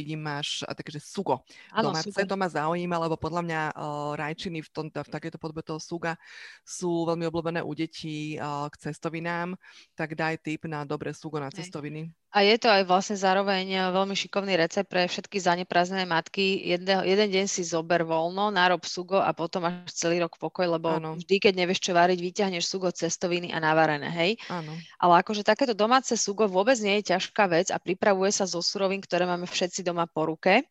vidím, 0.00 0.24
máš 0.24 0.64
takže 0.64 0.96
sugo 0.96 1.44
ano, 1.76 1.92
domáce. 1.92 2.08
Sugo. 2.08 2.24
To 2.24 2.40
ma 2.40 2.48
zaujíma, 2.48 2.96
lebo 2.96 3.20
podľa 3.20 3.42
mňa 3.44 3.60
uh, 3.70 4.16
rajčiny 4.16 4.64
v, 4.64 4.68
tom, 4.72 4.86
v 4.88 5.10
takejto 5.12 5.36
podobe 5.36 5.60
toho 5.60 5.76
suga 5.76 6.16
sú 6.64 7.04
veľmi 7.04 7.28
obľúbené 7.28 7.60
u 7.60 7.72
detí 7.76 8.40
uh, 8.40 8.66
k 8.72 8.88
cestovinám, 8.88 9.52
tak 9.92 10.16
daj 10.16 10.40
tip 10.40 10.64
na 10.64 10.88
dobré 10.88 11.12
sugo 11.12 11.36
na 11.36 11.52
cestoviny. 11.52 12.08
A 12.30 12.46
je 12.46 12.62
to 12.62 12.70
aj 12.70 12.86
vlastne 12.86 13.18
zároveň 13.18 13.66
eh, 13.74 13.82
veľmi 13.90 14.14
šikovný 14.14 14.54
recept 14.54 14.86
pre 14.86 15.10
všetky 15.10 15.42
zaneprázdnené 15.42 16.06
matky. 16.06 16.62
Jeden, 16.62 17.02
jeden 17.02 17.28
deň 17.30 17.46
si 17.50 17.66
zober 17.66 18.06
voľno, 18.06 18.54
nárob 18.54 18.86
sugo 18.86 19.18
a 19.18 19.34
potom 19.34 19.66
máš 19.66 19.98
celý 19.98 20.22
rok 20.22 20.38
pokoj, 20.38 20.78
lebo 20.78 20.94
ano. 20.94 21.18
vždy, 21.18 21.42
keď 21.42 21.52
nevieš 21.58 21.90
čo 21.90 21.92
variť, 21.92 22.22
vyťahneš 22.22 22.64
sugo 22.70 22.86
cestoviny 22.94 23.50
a 23.50 23.58
navarené, 23.58 24.06
hej? 24.14 24.38
Ano. 24.46 24.78
Ale 25.02 25.26
akože 25.26 25.42
takéto 25.42 25.74
domáce 25.74 26.14
sugo 26.14 26.46
vôbec 26.46 26.78
nie 26.78 27.02
je 27.02 27.10
ťažká 27.18 27.50
vec 27.50 27.74
a 27.74 27.82
pripravuje 27.82 28.30
sa 28.30 28.46
zo 28.46 28.62
surovín, 28.62 29.02
ktoré 29.02 29.26
máme 29.26 29.50
všetci 29.50 29.82
doma 29.90 30.06
po 30.06 30.30
ruke. 30.30 30.62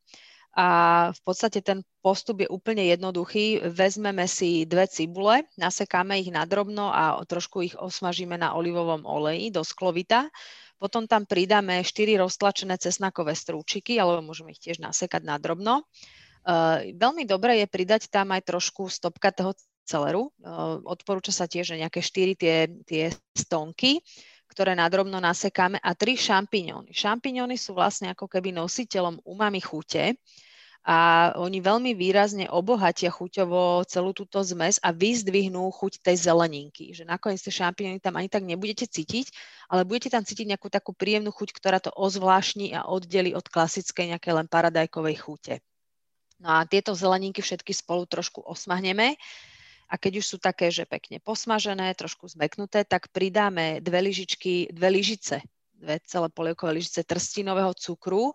A 0.57 0.67
v 1.13 1.21
podstate 1.23 1.61
ten 1.61 1.85
postup 2.01 2.41
je 2.43 2.49
úplne 2.49 2.81
jednoduchý. 2.89 3.69
Vezmeme 3.69 4.25
si 4.25 4.65
dve 4.65 4.89
cibule, 4.89 5.45
nasekáme 5.55 6.17
ich 6.19 6.33
na 6.33 6.43
drobno 6.43 6.89
a 6.89 7.21
trošku 7.23 7.61
ich 7.63 7.75
osmažíme 7.77 8.35
na 8.35 8.57
olivovom 8.57 9.05
oleji 9.05 9.53
do 9.53 9.61
sklovita 9.61 10.31
potom 10.79 11.05
tam 11.05 11.27
pridáme 11.27 11.83
4 11.83 12.23
roztlačené 12.23 12.79
cesnakové 12.79 13.35
strúčiky, 13.35 13.99
alebo 13.99 14.23
môžeme 14.23 14.55
ich 14.55 14.63
tiež 14.63 14.79
nasekať 14.79 15.27
na 15.27 15.35
drobno. 15.35 15.83
Uh, 16.47 16.95
veľmi 16.95 17.27
dobré 17.27 17.59
je 17.59 17.67
pridať 17.67 18.07
tam 18.07 18.31
aj 18.31 18.47
trošku 18.47 18.87
stopkatého 18.87 19.51
bestselleru. 19.89 20.31
Odporúča 20.87 21.35
sa 21.35 21.51
tiež 21.51 21.75
nejaké 21.75 21.99
4 21.99 22.37
tie, 22.39 22.55
tie 22.87 23.03
stonky, 23.35 23.99
ktoré 24.59 24.75
nadrobno 24.75 25.23
nasekáme 25.23 25.79
a 25.79 25.95
3 25.95 26.19
šampiňóny. 26.19 26.91
Šampiňóny 26.91 27.55
sú 27.55 27.71
vlastne 27.71 28.11
ako 28.11 28.27
keby 28.27 28.51
nositeľom 28.51 29.23
umami 29.23 29.63
chute 29.63 30.19
a 30.83 31.31
oni 31.39 31.63
veľmi 31.63 31.95
výrazne 31.95 32.51
obohatia 32.51 33.07
chuťovo 33.07 33.87
celú 33.87 34.11
túto 34.11 34.43
zmes 34.43 34.75
a 34.83 34.91
vyzdvihnú 34.91 35.63
chuť 35.71 36.03
tej 36.03 36.27
zeleninky, 36.27 36.91
že 36.91 37.07
nakoniec 37.07 37.39
tie 37.39 37.55
šampióny 37.55 38.03
tam 38.03 38.19
ani 38.19 38.27
tak 38.27 38.43
nebudete 38.43 38.83
cítiť, 38.83 39.31
ale 39.71 39.87
budete 39.87 40.11
tam 40.11 40.27
cítiť 40.27 40.51
nejakú 40.51 40.67
takú 40.67 40.91
príjemnú 40.91 41.31
chuť, 41.31 41.55
ktorá 41.55 41.79
to 41.79 41.95
ozvláštni 41.95 42.75
a 42.75 42.83
oddeli 42.83 43.31
od 43.31 43.47
klasickej 43.47 44.11
nejakej 44.11 44.43
len 44.43 44.47
paradajkovej 44.51 45.23
chute. 45.23 45.55
No 46.43 46.59
a 46.59 46.67
tieto 46.67 46.91
zeleninky 46.91 47.39
všetky 47.39 47.71
spolu 47.71 48.03
trošku 48.11 48.43
osmahneme 48.43 49.15
a 49.89 49.95
keď 49.97 50.21
už 50.21 50.25
sú 50.25 50.37
také, 50.37 50.69
že 50.69 50.85
pekne 50.85 51.17
posmažené, 51.17 51.97
trošku 51.97 52.29
zmeknuté, 52.29 52.85
tak 52.85 53.09
pridáme 53.09 53.81
dve 53.81 54.05
lyžičky, 54.05 54.69
dve 54.69 54.89
lyžice, 54.93 55.41
dve 55.73 55.97
celé 56.05 56.29
polievkové 56.29 56.77
lyžice 56.77 57.01
trstinového 57.01 57.73
cukru, 57.73 58.31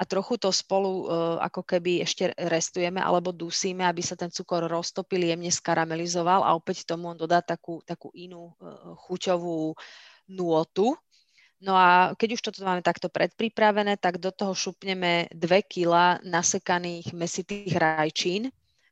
a 0.00 0.08
trochu 0.08 0.40
to 0.40 0.48
spolu 0.48 1.04
uh, 1.04 1.36
ako 1.44 1.60
keby 1.60 2.00
ešte 2.00 2.32
restujeme 2.32 3.04
alebo 3.04 3.36
dusíme, 3.36 3.84
aby 3.84 4.00
sa 4.00 4.16
ten 4.16 4.32
cukor 4.32 4.64
roztopil, 4.64 5.28
jemne 5.28 5.52
skaramelizoval 5.52 6.40
a 6.40 6.56
opäť 6.56 6.88
tomu 6.88 7.12
on 7.12 7.20
dodá 7.20 7.44
takú, 7.44 7.84
takú 7.84 8.08
inú 8.16 8.56
uh, 8.56 8.96
chuťovú 8.96 9.76
nôtu. 10.32 10.96
No 11.60 11.76
a 11.76 12.16
keď 12.16 12.40
už 12.40 12.40
toto 12.40 12.64
máme 12.64 12.80
takto 12.80 13.12
predpripravené, 13.12 14.00
tak 14.00 14.16
do 14.16 14.32
toho 14.32 14.56
šupneme 14.56 15.28
2 15.36 15.44
kg 15.68 16.16
nasekaných 16.24 17.12
mesitých 17.12 17.76
rajčín, 17.76 18.48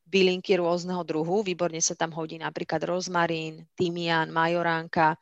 bylinky 0.08 0.56
rôzneho 0.56 1.04
druhu. 1.04 1.44
Výborne 1.44 1.84
sa 1.84 1.92
tam 1.92 2.16
hodí 2.16 2.40
napríklad 2.40 2.80
rozmarín, 2.88 3.68
tymián, 3.76 4.32
majoránka. 4.32 5.20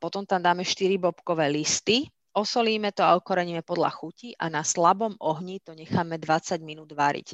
Potom 0.00 0.24
tam 0.24 0.40
dáme 0.40 0.64
4 0.64 0.96
bobkové 0.96 1.52
listy, 1.52 2.08
Osolíme 2.36 2.92
to 2.92 3.00
a 3.00 3.16
okoreníme 3.16 3.64
podľa 3.64 3.88
chuti 3.96 4.36
a 4.36 4.52
na 4.52 4.60
slabom 4.60 5.16
ohni 5.24 5.56
to 5.64 5.72
necháme 5.72 6.20
20 6.20 6.60
minút 6.60 6.92
variť. 6.92 7.32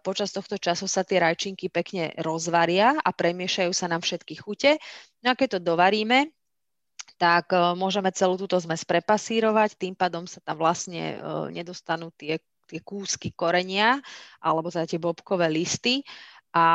Počas 0.00 0.32
tohto 0.32 0.56
času 0.56 0.88
sa 0.88 1.04
tie 1.04 1.20
rajčinky 1.20 1.68
pekne 1.68 2.08
rozvaria 2.24 2.96
a 3.04 3.10
premiešajú 3.12 3.76
sa 3.76 3.84
nám 3.84 4.00
všetky 4.00 4.40
chute. 4.40 4.80
No 5.20 5.28
a 5.28 5.36
keď 5.36 5.60
to 5.60 5.68
dovaríme, 5.68 6.32
tak 7.20 7.52
môžeme 7.76 8.08
celú 8.16 8.40
túto 8.40 8.56
zmes 8.56 8.88
prepasírovať, 8.88 9.76
tým 9.76 9.92
pádom 9.92 10.24
sa 10.24 10.40
tam 10.40 10.56
vlastne 10.56 11.20
nedostanú 11.52 12.08
tie, 12.16 12.40
tie 12.66 12.80
kúsky 12.80 13.32
korenia 13.32 14.00
alebo 14.40 14.72
teda 14.72 14.88
tie 14.88 15.00
bobkové 15.00 15.48
listy 15.52 16.02
a 16.54 16.66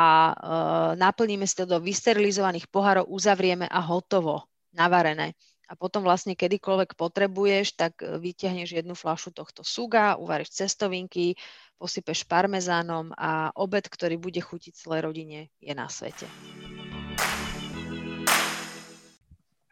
naplníme 0.92 1.48
si 1.48 1.56
to 1.56 1.64
do 1.64 1.80
vysterilizovaných 1.80 2.68
pohárov, 2.68 3.08
uzavrieme 3.08 3.64
a 3.64 3.80
hotovo, 3.80 4.44
navarené 4.76 5.32
a 5.70 5.78
potom 5.78 6.02
vlastne 6.02 6.34
kedykoľvek 6.34 6.98
potrebuješ, 6.98 7.78
tak 7.78 8.02
e, 8.02 8.18
vyťahneš 8.18 8.82
jednu 8.82 8.98
fľašu 8.98 9.30
tohto 9.30 9.62
suga, 9.62 10.18
uvaríš 10.18 10.50
cestovinky, 10.50 11.38
posypeš 11.78 12.26
parmezánom 12.26 13.14
a 13.14 13.54
obed, 13.54 13.86
ktorý 13.86 14.18
bude 14.18 14.42
chutiť 14.42 14.74
celej 14.74 15.06
rodine, 15.06 15.38
je 15.62 15.70
na 15.70 15.86
svete. 15.86 16.26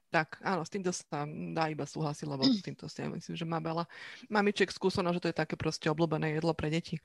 Tak, 0.08 0.40
áno, 0.40 0.64
s 0.64 0.72
týmto 0.72 0.88
sa 0.88 1.28
dá 1.28 1.68
iba 1.68 1.84
súhlasiť, 1.84 2.24
lebo 2.24 2.48
s 2.48 2.64
týmto 2.64 2.88
si 2.88 3.04
ja 3.04 3.12
myslím, 3.12 3.36
že 3.36 3.44
má 3.44 3.60
veľa 3.60 3.84
mamiček 4.32 4.72
skúsenosť, 4.72 5.16
že 5.20 5.22
to 5.22 5.30
je 5.30 5.40
také 5.44 5.54
proste 5.60 5.84
obľúbené 5.92 6.32
jedlo 6.32 6.56
pre 6.56 6.72
deti. 6.72 6.96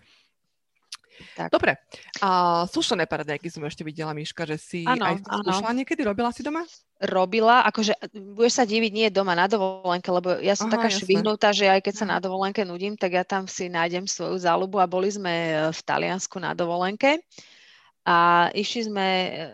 Tak. 1.37 1.53
Dobre. 1.53 1.77
A 2.21 2.63
sušené 2.65 3.05
paradajky 3.05 3.45
som 3.49 3.61
ešte 3.65 3.85
videla, 3.85 4.17
Miška, 4.17 4.49
že 4.49 4.57
si 4.57 4.81
ano, 4.81 5.05
aj 5.05 5.21
skúšala 5.21 5.73
niekedy. 5.77 6.01
Robila 6.01 6.33
si 6.33 6.41
doma? 6.41 6.65
Robila, 7.03 7.67
akože 7.69 7.93
budeš 8.33 8.53
sa 8.57 8.65
diviť, 8.65 8.91
nie 8.93 9.07
doma 9.13 9.37
na 9.37 9.45
dovolenke, 9.45 10.09
lebo 10.09 10.39
ja 10.39 10.55
som 10.55 10.71
Aha, 10.71 10.79
taká 10.79 10.87
jasné. 10.89 11.05
švihnutá, 11.05 11.51
že 11.51 11.69
aj 11.69 11.81
keď 11.83 11.93
sa 11.93 12.05
na 12.07 12.17
dovolenke 12.17 12.63
nudím, 12.63 12.95
tak 12.95 13.13
ja 13.13 13.27
tam 13.27 13.45
si 13.45 13.67
nájdem 13.67 14.07
svoju 14.07 14.39
záľubu 14.39 14.79
a 14.79 14.89
boli 14.89 15.11
sme 15.11 15.33
e, 15.33 15.53
v 15.69 15.79
Taliansku 15.83 16.39
na 16.39 16.55
dovolenke. 16.55 17.21
A 18.03 18.51
išli 18.51 18.91
sme 18.91 19.07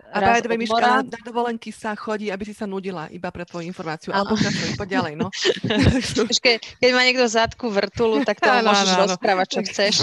a 0.10 0.18
raz 0.18 0.41
od 0.41 0.58
Miška, 0.58 1.06
na 1.06 1.22
dovolenky 1.22 1.70
sa 1.70 1.94
chodí, 1.94 2.34
aby 2.34 2.50
si 2.50 2.58
sa 2.58 2.65
nudila, 2.65 3.06
iba 3.13 3.29
pre 3.29 3.46
tvoju 3.46 3.62
informáciu. 3.70 4.10
Ale 4.10 4.25
pokračuj, 4.25 4.74
poď 4.74 4.89
ďalej, 4.98 5.13
no. 5.22 5.29
keď, 6.46 6.58
keď 6.58 6.89
má 6.98 7.01
niekto 7.06 7.29
zadku 7.29 7.70
vrtulu, 7.70 8.25
tak 8.25 8.41
to 8.41 8.50
môžeš 8.65 8.89
ano, 8.89 9.01
rozprávať, 9.06 9.48
čo 9.53 9.60
chceš. 9.70 9.94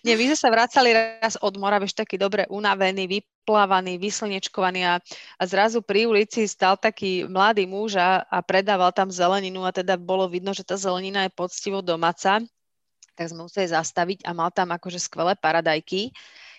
Nie, 0.00 0.16
my 0.16 0.32
sme 0.32 0.38
sa 0.38 0.48
vracali 0.48 0.96
raz 0.96 1.36
od 1.36 1.60
mora, 1.60 1.76
vieš, 1.76 1.92
taký 1.92 2.16
dobre 2.16 2.48
unavený, 2.48 3.20
vyplávaný, 3.20 4.00
vyslnečkovaný 4.00 4.86
a, 4.86 4.94
a 5.36 5.42
zrazu 5.44 5.84
pri 5.84 6.08
ulici 6.08 6.46
stal 6.48 6.80
taký 6.80 7.28
mladý 7.28 7.66
muž 7.68 8.00
a, 8.00 8.24
a 8.32 8.38
predával 8.40 8.94
tam 8.96 9.12
zeleninu 9.12 9.66
a 9.66 9.74
teda 9.74 9.98
bolo 10.00 10.24
vidno, 10.30 10.56
že 10.56 10.64
tá 10.64 10.78
zelenina 10.78 11.26
je 11.26 11.36
poctivo 11.36 11.82
domáca, 11.84 12.40
tak 13.18 13.24
sme 13.28 13.50
museli 13.50 13.66
zastaviť 13.66 14.22
a 14.24 14.30
mal 14.30 14.54
tam 14.54 14.70
akože 14.70 15.02
skvelé 15.02 15.34
paradajky 15.34 16.14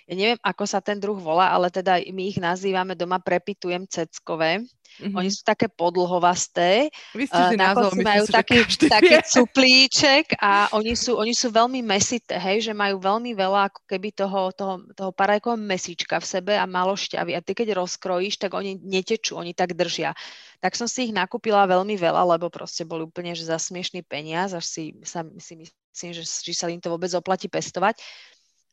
ja 0.10 0.18
neviem, 0.18 0.42
ako 0.42 0.66
sa 0.66 0.82
ten 0.82 0.98
druh 0.98 1.22
volá, 1.22 1.54
ale 1.54 1.70
teda 1.70 2.02
my 2.02 2.24
ich 2.34 2.42
nazývame 2.42 2.98
doma 2.98 3.22
prepitujem 3.22 3.86
ceckové. 3.86 4.66
Mm-hmm. 4.98 5.14
Oni 5.14 5.30
sú 5.30 5.46
také 5.46 5.70
podlhovasté. 5.70 6.90
Vy 7.14 7.30
ste 7.30 7.38
uh, 7.38 7.54
majú 7.54 7.94
myslím, 7.94 8.26
taký, 8.26 8.66
taký 8.90 9.22
cuplíček 9.22 10.34
a 10.42 10.74
oni 10.74 10.98
sú, 10.98 11.14
oni 11.14 11.38
sú 11.38 11.54
veľmi 11.54 11.86
mesité, 11.86 12.42
hej, 12.42 12.66
že 12.66 12.74
majú 12.74 12.98
veľmi 12.98 13.38
veľa 13.38 13.70
ako 13.70 13.86
keby 13.86 14.10
toho, 14.18 14.50
toho, 14.50 14.82
toho 14.98 15.14
parajkového 15.14 15.62
mesička 15.62 16.18
v 16.18 16.26
sebe 16.26 16.54
a 16.58 16.66
malo 16.66 16.98
šťavy. 16.98 17.38
A 17.38 17.46
ty 17.46 17.54
keď 17.54 17.78
rozkrojíš, 17.78 18.42
tak 18.42 18.58
oni 18.58 18.82
netečú, 18.82 19.38
oni 19.38 19.54
tak 19.54 19.78
držia. 19.78 20.18
Tak 20.58 20.74
som 20.74 20.90
si 20.90 21.06
ich 21.06 21.14
nakúpila 21.14 21.70
veľmi 21.70 21.94
veľa, 21.94 22.26
lebo 22.34 22.50
proste 22.50 22.82
boli 22.82 23.06
úplne 23.06 23.38
že 23.38 23.46
za 23.46 23.62
smiešný 23.62 24.02
peniaz, 24.10 24.58
až 24.58 24.66
si, 24.66 24.84
sa, 25.06 25.22
si 25.38 25.54
myslím, 25.54 26.12
že, 26.18 26.26
že 26.26 26.54
sa 26.58 26.66
im 26.66 26.82
to 26.82 26.90
vôbec 26.90 27.14
oplatí 27.14 27.46
pestovať. 27.46 28.02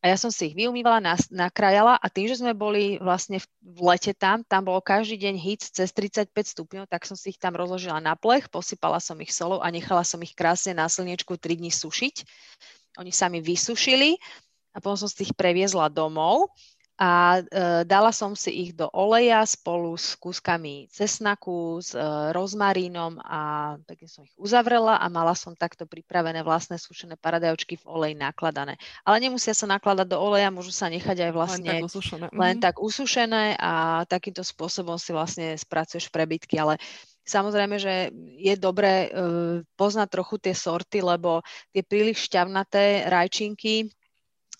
A 0.06 0.14
ja 0.14 0.22
som 0.22 0.30
si 0.30 0.46
ich 0.46 0.54
vyumývala, 0.54 1.02
nakrajala 1.34 1.98
a 1.98 2.06
tým, 2.06 2.30
že 2.30 2.38
sme 2.38 2.54
boli 2.54 2.94
vlastne 3.02 3.42
v 3.58 3.78
lete 3.90 4.14
tam, 4.14 4.46
tam 4.46 4.62
bolo 4.62 4.78
každý 4.78 5.18
deň 5.18 5.34
hit 5.34 5.66
cez 5.66 5.90
35 5.90 6.30
stupňov, 6.30 6.86
tak 6.86 7.02
som 7.02 7.18
si 7.18 7.34
ich 7.34 7.42
tam 7.42 7.58
rozložila 7.58 7.98
na 7.98 8.14
plech, 8.14 8.46
posypala 8.46 9.02
som 9.02 9.18
ich 9.18 9.34
solou 9.34 9.58
a 9.58 9.66
nechala 9.66 10.06
som 10.06 10.22
ich 10.22 10.30
krásne 10.38 10.78
na 10.78 10.86
slniečku 10.86 11.34
3 11.34 11.58
dní 11.58 11.74
sušiť. 11.74 12.22
Oni 13.02 13.10
sa 13.10 13.26
mi 13.26 13.42
vysušili 13.42 14.14
a 14.70 14.78
potom 14.78 14.94
som 14.94 15.10
si 15.10 15.26
ich 15.26 15.34
previezla 15.34 15.90
domov 15.90 16.54
a 16.96 17.44
e, 17.44 17.84
dala 17.84 18.08
som 18.08 18.32
si 18.32 18.48
ich 18.48 18.70
do 18.72 18.88
oleja 18.88 19.44
spolu 19.44 19.92
s 20.00 20.16
kúskami 20.16 20.88
cesnaku, 20.88 21.76
s 21.84 21.92
e, 21.92 22.00
rozmarínom 22.32 23.20
a 23.20 23.76
pekne 23.84 24.08
som 24.08 24.24
ich 24.24 24.32
uzavrela 24.40 24.96
a 24.96 25.06
mala 25.12 25.36
som 25.36 25.52
takto 25.52 25.84
pripravené 25.84 26.40
vlastné 26.40 26.80
sušené 26.80 27.20
paradajčky 27.20 27.76
v 27.76 27.84
oleji 27.84 28.14
nakladané. 28.16 28.80
Ale 29.04 29.20
nemusia 29.20 29.52
sa 29.52 29.68
nakladať 29.68 30.08
do 30.08 30.16
oleja, 30.16 30.48
môžu 30.48 30.72
sa 30.72 30.88
nechať 30.88 31.28
aj 31.28 31.32
vlastne 31.36 31.68
len 31.68 31.84
tak 31.84 31.92
usušené, 31.92 32.26
len 32.32 32.56
tak 32.64 32.74
usušené 32.80 33.44
a 33.60 33.72
takýmto 34.08 34.40
spôsobom 34.40 34.96
si 34.96 35.12
vlastne 35.12 35.52
spracuješ 35.52 36.08
prebytky, 36.08 36.56
ale 36.56 36.80
Samozrejme, 37.26 37.74
že 37.82 38.14
je 38.38 38.54
dobré 38.54 39.10
e, 39.10 39.18
poznať 39.74 40.08
trochu 40.14 40.38
tie 40.38 40.54
sorty, 40.54 41.02
lebo 41.02 41.42
tie 41.74 41.82
príliš 41.82 42.30
šťavnaté 42.30 43.10
rajčinky 43.10 43.90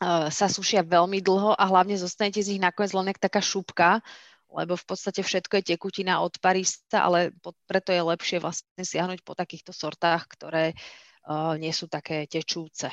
sa 0.03 0.47
sušia 0.53 0.85
veľmi 0.85 1.25
dlho 1.25 1.57
a 1.57 1.65
hlavne 1.73 1.97
zostanete 1.97 2.45
z 2.45 2.57
nich 2.57 2.63
nakoniec 2.63 2.93
len 2.93 3.17
taká 3.17 3.41
šupka, 3.41 4.05
lebo 4.53 4.77
v 4.77 4.85
podstate 4.85 5.25
všetko 5.25 5.61
je 5.61 5.77
tekutina, 5.77 6.23
odparí 6.23 6.63
sa, 6.65 7.09
ale 7.09 7.35
preto 7.67 7.91
je 7.91 8.03
lepšie 8.05 8.39
vlastne 8.39 8.85
siahnuť 8.85 9.25
po 9.25 9.33
takýchto 9.35 9.73
sortách, 9.73 10.29
ktoré 10.31 10.73
uh, 10.73 11.57
nie 11.59 11.73
sú 11.73 11.91
také 11.91 12.29
tečúce. 12.29 12.93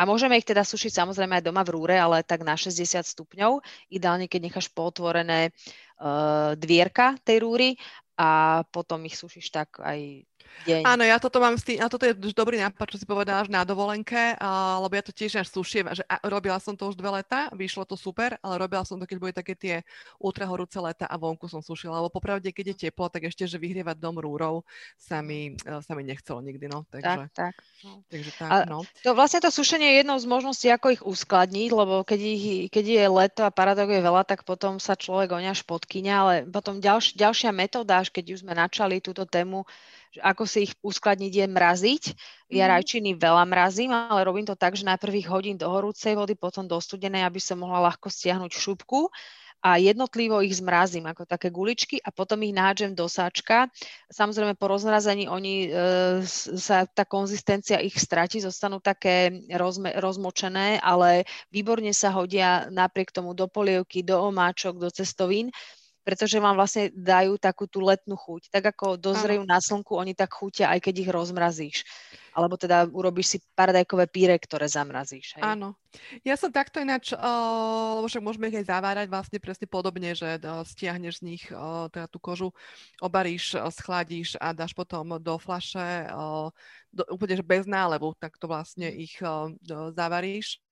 A 0.00 0.08
môžeme 0.08 0.40
ich 0.40 0.48
teda 0.48 0.64
sušiť 0.64 0.96
samozrejme 0.96 1.40
aj 1.40 1.44
doma 1.44 1.60
v 1.60 1.76
rúre, 1.76 1.96
ale 1.98 2.24
tak 2.24 2.40
na 2.40 2.56
60 2.56 3.04
stupňov. 3.04 3.60
Ideálne, 3.92 4.32
keď 4.32 4.40
necháš 4.48 4.72
potvorené 4.72 5.52
uh, 6.00 6.56
dvierka 6.56 7.20
tej 7.20 7.44
rúry 7.44 7.68
a 8.16 8.62
potom 8.72 9.04
ich 9.04 9.16
sušíš 9.16 9.52
tak 9.52 9.76
aj 9.80 10.24
deň. 10.66 10.82
Áno, 10.84 11.02
ja 11.04 11.16
toto 11.16 11.40
mám 11.40 11.56
s 11.56 11.64
tým, 11.64 11.80
a 11.80 11.88
toto 11.88 12.04
je 12.04 12.12
už 12.14 12.34
dobrý 12.36 12.60
nápad, 12.60 12.86
čo 12.92 13.00
si 13.00 13.06
povedala, 13.08 13.44
že 13.44 13.52
na 13.52 13.64
dovolenke, 13.64 14.36
a, 14.36 14.78
lebo 14.82 14.92
ja 14.94 15.04
to 15.04 15.14
tiež 15.14 15.40
až 15.40 15.48
sušiem, 15.48 15.90
že 15.96 16.04
a, 16.06 16.20
robila 16.28 16.60
som 16.60 16.76
to 16.76 16.88
už 16.90 16.96
dve 16.96 17.10
leta, 17.10 17.48
vyšlo 17.56 17.88
to 17.88 17.96
super, 17.96 18.36
ale 18.40 18.54
robila 18.60 18.84
som 18.84 19.00
to, 19.00 19.08
keď 19.08 19.18
boli 19.18 19.32
také 19.32 19.54
tie 19.56 19.76
ultrahorúce 20.20 20.76
leta 20.80 21.08
a 21.08 21.16
vonku 21.16 21.48
som 21.48 21.64
sušila, 21.64 22.00
lebo 22.02 22.12
popravde, 22.12 22.52
keď 22.52 22.74
je 22.74 22.76
teplo, 22.88 23.08
tak 23.08 23.28
ešte, 23.28 23.48
že 23.48 23.56
vyhrievať 23.56 23.96
dom 23.96 24.20
rúrov 24.20 24.62
sa 25.00 25.24
mi, 25.24 25.56
e, 25.56 25.74
sa 25.80 25.92
mi 25.96 26.02
nechcelo 26.04 26.44
nikdy, 26.44 26.66
no. 26.68 26.84
Takže, 26.92 27.32
tak, 27.32 27.52
tak. 27.52 27.54
No. 27.80 28.04
Takže 28.08 28.30
tak, 28.36 28.50
no. 28.68 28.84
To, 29.04 29.16
vlastne 29.16 29.40
to 29.40 29.48
sušenie 29.48 29.96
je 29.96 29.98
jednou 30.04 30.18
z 30.20 30.26
možností, 30.28 30.68
ako 30.68 30.86
ich 30.92 31.02
uskladniť, 31.04 31.70
lebo 31.72 32.04
keď, 32.04 32.20
ich, 32.20 32.44
keď 32.68 32.84
je 32.84 33.04
leto 33.08 33.40
a 33.46 33.54
paradok 33.54 33.92
je 33.92 34.04
veľa, 34.04 34.22
tak 34.28 34.44
potom 34.44 34.76
sa 34.76 34.94
človek 34.94 35.32
oňa 35.32 35.56
špotkyňa, 35.56 36.14
ale 36.14 36.34
potom 36.48 36.78
ďalš, 36.78 37.16
ďalšia 37.16 37.50
metóda, 37.50 38.00
až 38.00 38.12
keď 38.12 38.36
už 38.36 38.42
sme 38.44 38.52
načali 38.52 39.00
túto 39.00 39.24
tému, 39.24 39.64
že 40.10 40.20
ako 40.22 40.42
si 40.46 40.66
ich 40.66 40.72
uskladniť 40.82 41.32
je 41.32 41.46
mraziť. 41.46 42.04
Ja 42.50 42.66
mm. 42.66 42.72
rajčiny 42.74 43.10
veľa 43.14 43.44
mrazím, 43.46 43.94
ale 43.94 44.26
robím 44.26 44.46
to 44.46 44.58
tak, 44.58 44.74
že 44.74 44.82
najprv 44.82 45.12
ich 45.22 45.30
hodím 45.30 45.54
do 45.54 45.70
horúcej 45.70 46.18
vody, 46.18 46.34
potom 46.34 46.66
do 46.66 46.78
studenej, 46.82 47.22
aby 47.22 47.38
som 47.38 47.62
mohla 47.62 47.90
ľahko 47.90 48.10
stiahnuť 48.10 48.50
šupku 48.50 49.06
a 49.60 49.76
jednotlivo 49.76 50.40
ich 50.40 50.56
zmrazím 50.56 51.04
ako 51.04 51.28
také 51.28 51.52
guličky 51.52 52.00
a 52.00 52.08
potom 52.08 52.40
ich 52.40 52.56
nádžem 52.56 52.96
do 52.96 53.04
sáčka. 53.06 53.68
Samozrejme 54.08 54.56
po 54.56 54.72
rozmrazení 54.72 55.28
oni 55.28 55.68
e, 55.68 55.70
sa 56.56 56.88
tá 56.88 57.04
konzistencia 57.04 57.76
ich 57.76 57.92
stratí, 58.00 58.40
zostanú 58.40 58.80
také 58.80 59.44
rozme, 59.52 59.92
rozmočené, 60.00 60.80
ale 60.80 61.28
výborne 61.52 61.92
sa 61.92 62.08
hodia 62.08 62.72
napriek 62.72 63.12
tomu 63.12 63.36
do 63.36 63.52
polievky, 63.52 64.00
do 64.00 64.16
omáčok, 64.32 64.80
do 64.80 64.88
cestovín 64.88 65.52
pretože 66.00 66.40
vám 66.40 66.56
vlastne 66.56 66.88
dajú 66.96 67.36
takú 67.36 67.68
tú 67.68 67.84
letnú 67.84 68.16
chuť. 68.16 68.48
Tak 68.48 68.76
ako 68.76 68.96
dozrejú 68.96 69.44
na 69.44 69.60
slnku, 69.60 69.96
oni 69.96 70.16
tak 70.16 70.32
chutia, 70.32 70.72
aj 70.72 70.80
keď 70.80 70.94
ich 71.06 71.10
rozmrazíš. 71.12 71.78
Alebo 72.30 72.54
teda 72.54 72.86
urobíš 72.86 73.26
si 73.26 73.38
paradajkové 73.58 74.06
píre, 74.06 74.38
ktoré 74.38 74.70
zamrazíš. 74.70 75.36
Hej? 75.36 75.42
Áno. 75.44 75.74
Ja 76.22 76.38
som 76.38 76.54
takto 76.54 76.78
ináč, 76.78 77.10
uh, 77.10 77.18
lebo 77.98 78.06
však 78.06 78.22
môžeme 78.22 78.48
ich 78.48 78.62
aj 78.62 78.70
zavárať 78.70 79.06
vlastne 79.10 79.38
presne 79.42 79.66
podobne, 79.66 80.14
že 80.14 80.38
uh, 80.38 80.62
stiahneš 80.62 81.20
z 81.20 81.26
nich 81.26 81.42
uh, 81.50 81.90
teda 81.90 82.06
tú 82.06 82.22
kožu, 82.22 82.54
obaríš, 83.02 83.58
uh, 83.58 83.66
schladíš 83.74 84.38
a 84.38 84.54
dáš 84.54 84.70
potom 84.70 85.18
do 85.18 85.34
flaše 85.42 86.06
uh, 86.06 86.54
do, 86.94 87.02
úplne 87.10 87.34
že 87.34 87.44
bez 87.44 87.66
nálevu, 87.66 88.14
tak 88.22 88.38
to 88.38 88.46
vlastne 88.46 88.88
mhm. 88.88 88.96
ich 88.96 89.14
uh, 89.20 89.50
zavaríš 89.90 90.62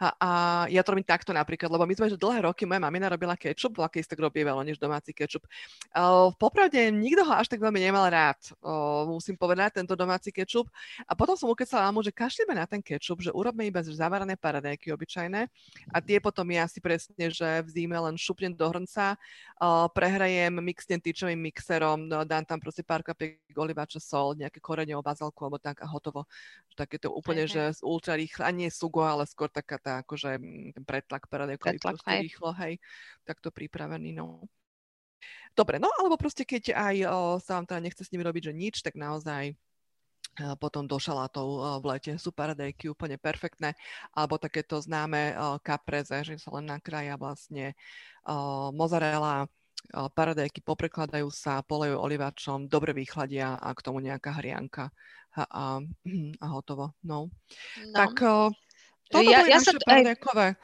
a, 0.00 0.06
a 0.16 0.30
ja 0.68 0.84
to 0.84 0.92
robím 0.92 1.06
takto 1.06 1.32
napríklad, 1.32 1.72
lebo 1.72 1.84
my 1.88 1.94
sme 1.96 2.12
že 2.12 2.20
dlhé 2.20 2.44
roky, 2.44 2.68
moja 2.68 2.80
mamina 2.80 3.08
robila 3.08 3.36
kečup, 3.36 3.76
keď 3.76 4.02
tak 4.04 4.20
veľa 4.20 4.62
než 4.64 4.76
domáci 4.76 5.16
kečup. 5.16 5.44
Uh, 5.92 6.32
popravde, 6.36 6.78
nikto 6.92 7.24
ho 7.24 7.32
až 7.32 7.48
tak 7.48 7.60
veľmi 7.60 7.80
nemal 7.80 8.08
rád, 8.08 8.36
uh, 8.60 9.08
musím 9.08 9.36
povedať, 9.40 9.80
tento 9.80 9.96
domáci 9.96 10.28
kečup. 10.32 10.68
A 11.08 11.16
potom 11.16 11.36
som 11.36 11.48
ukecala 11.48 11.88
mu, 11.92 12.04
že 12.04 12.12
kašlíme 12.12 12.52
na 12.52 12.68
ten 12.68 12.84
kečup, 12.84 13.24
že 13.24 13.32
urobíme 13.32 13.68
iba 13.68 13.80
zavarané 13.80 14.36
paradajky 14.36 14.92
obyčajné 14.92 15.48
a 15.92 15.98
tie 16.04 16.20
potom 16.20 16.44
ja 16.52 16.68
si 16.68 16.80
presne, 16.82 17.32
že 17.32 17.64
v 17.64 17.68
zime 17.72 17.96
len 17.96 18.16
šupnem 18.20 18.52
do 18.52 18.66
hrnca, 18.68 19.16
uh, 19.60 19.88
prehrajem, 19.92 20.60
mixnem 20.60 21.00
tyčovým 21.00 21.40
mixerom, 21.40 22.04
no, 22.04 22.24
dám 22.28 22.44
tam 22.44 22.58
proste 22.60 22.84
pár 22.84 23.00
kapiek 23.00 23.40
oliváča, 23.56 23.98
sol, 24.02 24.36
nejaké 24.36 24.60
korene, 24.60 24.92
bazalku 25.00 25.40
alebo 25.46 25.56
tak 25.56 25.80
a 25.80 25.86
hotovo. 25.88 26.28
Takéto 26.76 27.08
úplne, 27.08 27.48
okay. 27.48 27.72
že 27.72 27.80
ultra 27.80 28.18
rýchle, 28.20 28.44
a 28.44 28.52
nie 28.52 28.68
sugo, 28.68 29.00
ale 29.00 29.24
skôr 29.24 29.48
tak 29.48 29.65
taká 29.66 29.82
tá, 29.82 29.92
akože 30.06 30.38
ten 30.70 30.84
pretlak 30.86 31.26
proste 31.98 32.10
hej. 32.14 32.22
rýchlo, 32.30 32.50
hej, 32.62 32.74
takto 33.26 33.50
pripravený, 33.50 34.14
no. 34.14 34.46
Dobre, 35.58 35.82
no 35.82 35.90
alebo 35.98 36.14
proste 36.14 36.46
keď 36.46 36.78
aj 36.78 36.96
o, 37.10 37.42
sa 37.42 37.58
vám 37.58 37.66
teda 37.66 37.80
nechce 37.82 38.06
s 38.06 38.12
nimi 38.14 38.22
robiť, 38.22 38.52
že 38.52 38.54
nič, 38.54 38.74
tak 38.86 38.94
naozaj 38.94 39.58
potom 40.60 40.84
do 40.84 41.00
šalátov 41.00 41.80
v 41.80 41.84
lete 41.96 42.12
sú 42.20 42.28
paradajky 42.28 42.92
úplne 42.92 43.16
perfektné, 43.16 43.72
alebo 44.12 44.36
takéto 44.36 44.76
známe 44.76 45.32
kapreze, 45.64 46.28
že 46.28 46.36
sa 46.36 46.52
len 46.60 46.68
nakrája 46.68 47.16
vlastne 47.16 47.72
mozzarella, 48.76 49.48
paradajky 49.88 50.60
poprekladajú 50.60 51.32
sa, 51.32 51.64
polejú 51.64 51.96
olivačom, 51.96 52.68
dobre 52.68 52.92
vychladia 52.92 53.56
a 53.56 53.72
k 53.72 53.80
tomu 53.80 54.04
nejaká 54.04 54.36
hrianka 54.36 54.92
a, 55.36 55.42
a, 55.48 55.64
a 56.44 56.46
hotovo. 56.52 56.92
No. 57.00 57.32
no. 57.80 57.96
Tak 57.96 58.12
toto 59.10 59.30
ja, 59.30 59.46
ja 59.46 59.58
naše 59.58 59.76
paradajkové 59.82 60.56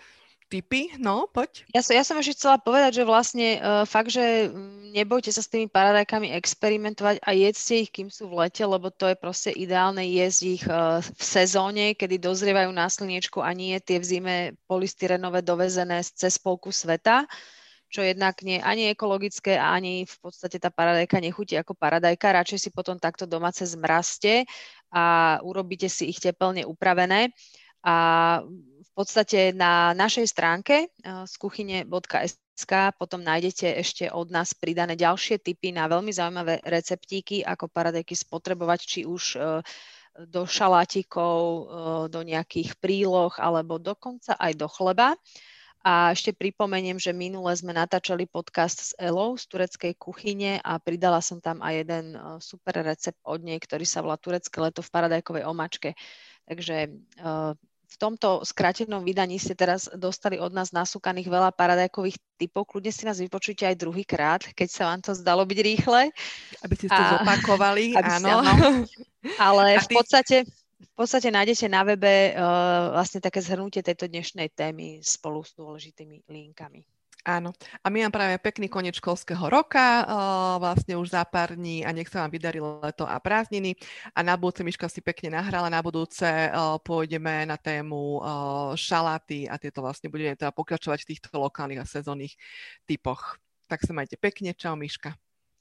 typy, 0.52 0.92
no, 1.00 1.24
poď. 1.32 1.64
Ja, 1.72 1.80
som, 1.80 1.96
ja 1.96 2.04
som 2.04 2.20
ešte 2.20 2.36
chcela 2.36 2.60
povedať, 2.60 3.00
že 3.00 3.08
vlastne 3.08 3.56
uh, 3.56 3.88
fakt, 3.88 4.12
že 4.12 4.52
nebojte 4.92 5.32
sa 5.32 5.40
s 5.40 5.48
tými 5.48 5.64
paradajkami 5.72 6.28
experimentovať 6.36 7.24
a 7.24 7.32
jedzte 7.32 7.80
ich, 7.80 7.88
kým 7.88 8.12
sú 8.12 8.28
v 8.28 8.44
lete, 8.44 8.60
lebo 8.60 8.92
to 8.92 9.08
je 9.08 9.16
proste 9.16 9.48
ideálne 9.56 10.04
jesť 10.04 10.40
ich 10.44 10.64
uh, 10.68 11.00
v 11.00 11.22
sezóne, 11.24 11.96
kedy 11.96 12.20
dozrievajú 12.20 12.68
na 12.68 12.84
slniečku 12.84 13.40
a 13.40 13.48
nie 13.56 13.80
tie 13.80 13.96
v 13.96 14.04
zime 14.04 14.36
polystyrenové 14.68 15.40
dovezené 15.40 16.04
cez 16.04 16.36
polku 16.36 16.68
sveta 16.68 17.24
čo 17.92 18.00
jednak 18.00 18.40
nie 18.40 18.56
ani 18.56 18.88
ekologické 18.88 19.60
a 19.60 19.76
ani 19.76 20.08
v 20.08 20.16
podstate 20.24 20.56
tá 20.56 20.72
paradajka 20.72 21.20
nechutí 21.20 21.60
ako 21.60 21.76
paradajka. 21.76 22.40
Radšej 22.40 22.58
si 22.64 22.70
potom 22.72 22.96
takto 22.96 23.28
domáce 23.28 23.68
zmrazte 23.68 24.48
a 24.88 25.36
urobíte 25.44 25.92
si 25.92 26.08
ich 26.08 26.16
teplne 26.16 26.64
upravené. 26.64 27.36
A 27.82 27.96
v 28.82 28.90
podstate 28.94 29.56
na 29.56 29.96
našej 29.96 30.28
stránke 30.28 30.86
eh, 30.86 31.24
z 31.24 31.34
kuchyne.sk 31.40 32.72
potom 33.00 33.24
nájdete 33.24 33.72
ešte 33.80 34.04
od 34.12 34.28
nás 34.28 34.52
pridané 34.52 34.94
ďalšie 34.94 35.40
typy 35.40 35.72
na 35.72 35.88
veľmi 35.88 36.12
zaujímavé 36.12 36.60
receptíky, 36.62 37.40
ako 37.40 37.72
paradajky 37.72 38.12
spotrebovať, 38.12 38.80
či 38.84 39.00
už 39.08 39.22
eh, 39.40 39.64
do 40.28 40.44
šalátikov, 40.44 41.40
eh, 41.40 41.64
do 42.12 42.20
nejakých 42.20 42.76
príloh 42.78 43.32
alebo 43.40 43.80
dokonca 43.80 44.36
aj 44.36 44.52
do 44.60 44.68
chleba. 44.68 45.16
A 45.82 46.14
ešte 46.14 46.30
pripomeniem, 46.30 46.94
že 46.94 47.10
minule 47.10 47.50
sme 47.58 47.74
natáčali 47.74 48.30
podcast 48.30 48.78
s 48.78 48.90
Elou 49.02 49.34
z 49.34 49.50
tureckej 49.50 49.98
kuchyne 49.98 50.62
a 50.62 50.78
pridala 50.78 51.18
som 51.18 51.42
tam 51.42 51.58
aj 51.58 51.74
jeden 51.74 52.06
super 52.38 52.86
recept 52.86 53.18
od 53.26 53.42
nej, 53.42 53.58
ktorý 53.58 53.82
sa 53.82 53.98
volá 53.98 54.14
Turecké 54.14 54.62
leto 54.62 54.78
v 54.78 54.92
paradajkovej 54.94 55.42
omačke. 55.42 55.98
Takže 56.46 56.86
v 57.92 57.96
tomto 58.00 58.40
skrátenom 58.40 59.04
vydaní 59.04 59.36
ste 59.36 59.52
teraz 59.52 59.92
dostali 59.92 60.40
od 60.40 60.48
nás 60.56 60.72
nasúkaných 60.72 61.28
veľa 61.28 61.50
paradajkových 61.52 62.16
typov. 62.40 62.64
Kľudne 62.64 62.88
si 62.88 63.04
nás 63.04 63.20
vypočujte 63.20 63.68
aj 63.68 63.76
druhýkrát, 63.76 64.40
keď 64.56 64.68
sa 64.72 64.82
vám 64.88 65.00
to 65.04 65.12
zdalo 65.12 65.44
byť 65.44 65.58
rýchle. 65.60 66.08
Aby 66.64 66.74
ste 66.80 66.88
to 66.88 67.02
a, 67.02 67.20
zopakovali, 67.20 67.92
aby 67.92 68.10
áno. 68.16 68.28
Ste, 68.40 68.48
áno. 68.48 68.68
Ale 69.36 69.76
v 69.84 69.88
podstate, 69.92 70.36
v 70.80 70.92
podstate 70.96 71.28
nájdete 71.28 71.68
na 71.68 71.84
webe 71.84 72.32
uh, 72.32 72.96
vlastne 72.96 73.20
také 73.20 73.44
zhrnutie 73.44 73.84
tejto 73.84 74.08
dnešnej 74.08 74.48
témy 74.56 75.04
spolu 75.04 75.44
s 75.44 75.52
dôležitými 75.52 76.24
linkami. 76.32 76.80
Áno. 77.22 77.54
A 77.82 77.86
my 77.86 78.02
vám 78.02 78.14
práve 78.18 78.34
pekný 78.42 78.66
koniec 78.66 78.98
školského 78.98 79.46
roka, 79.46 80.02
uh, 80.02 80.58
vlastne 80.58 80.98
už 80.98 81.14
za 81.14 81.22
pár 81.22 81.54
dní 81.54 81.86
a 81.86 81.94
nech 81.94 82.10
sa 82.10 82.26
vám 82.26 82.34
vydarí 82.34 82.58
leto 82.58 83.06
a 83.06 83.14
prázdniny. 83.22 83.78
A 84.10 84.26
na 84.26 84.34
budúce 84.34 84.66
Miška 84.66 84.90
si 84.90 84.98
pekne 85.06 85.38
nahrala, 85.38 85.70
na 85.70 85.78
budúce 85.78 86.26
uh, 86.26 86.82
pôjdeme 86.82 87.46
na 87.46 87.54
tému 87.54 88.18
uh, 88.18 88.74
šaláty 88.74 89.46
a 89.46 89.54
tieto 89.54 89.86
vlastne 89.86 90.10
budeme 90.10 90.34
teda 90.34 90.50
pokračovať 90.50 91.06
v 91.06 91.08
týchto 91.14 91.38
lokálnych 91.38 91.78
a 91.78 91.86
sezónnych 91.86 92.34
typoch. 92.90 93.38
Tak 93.70 93.86
sa 93.86 93.94
majte 93.94 94.18
pekne. 94.18 94.50
Čau 94.58 94.74
Miška. 94.74 95.14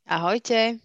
Ahojte. 0.10 0.82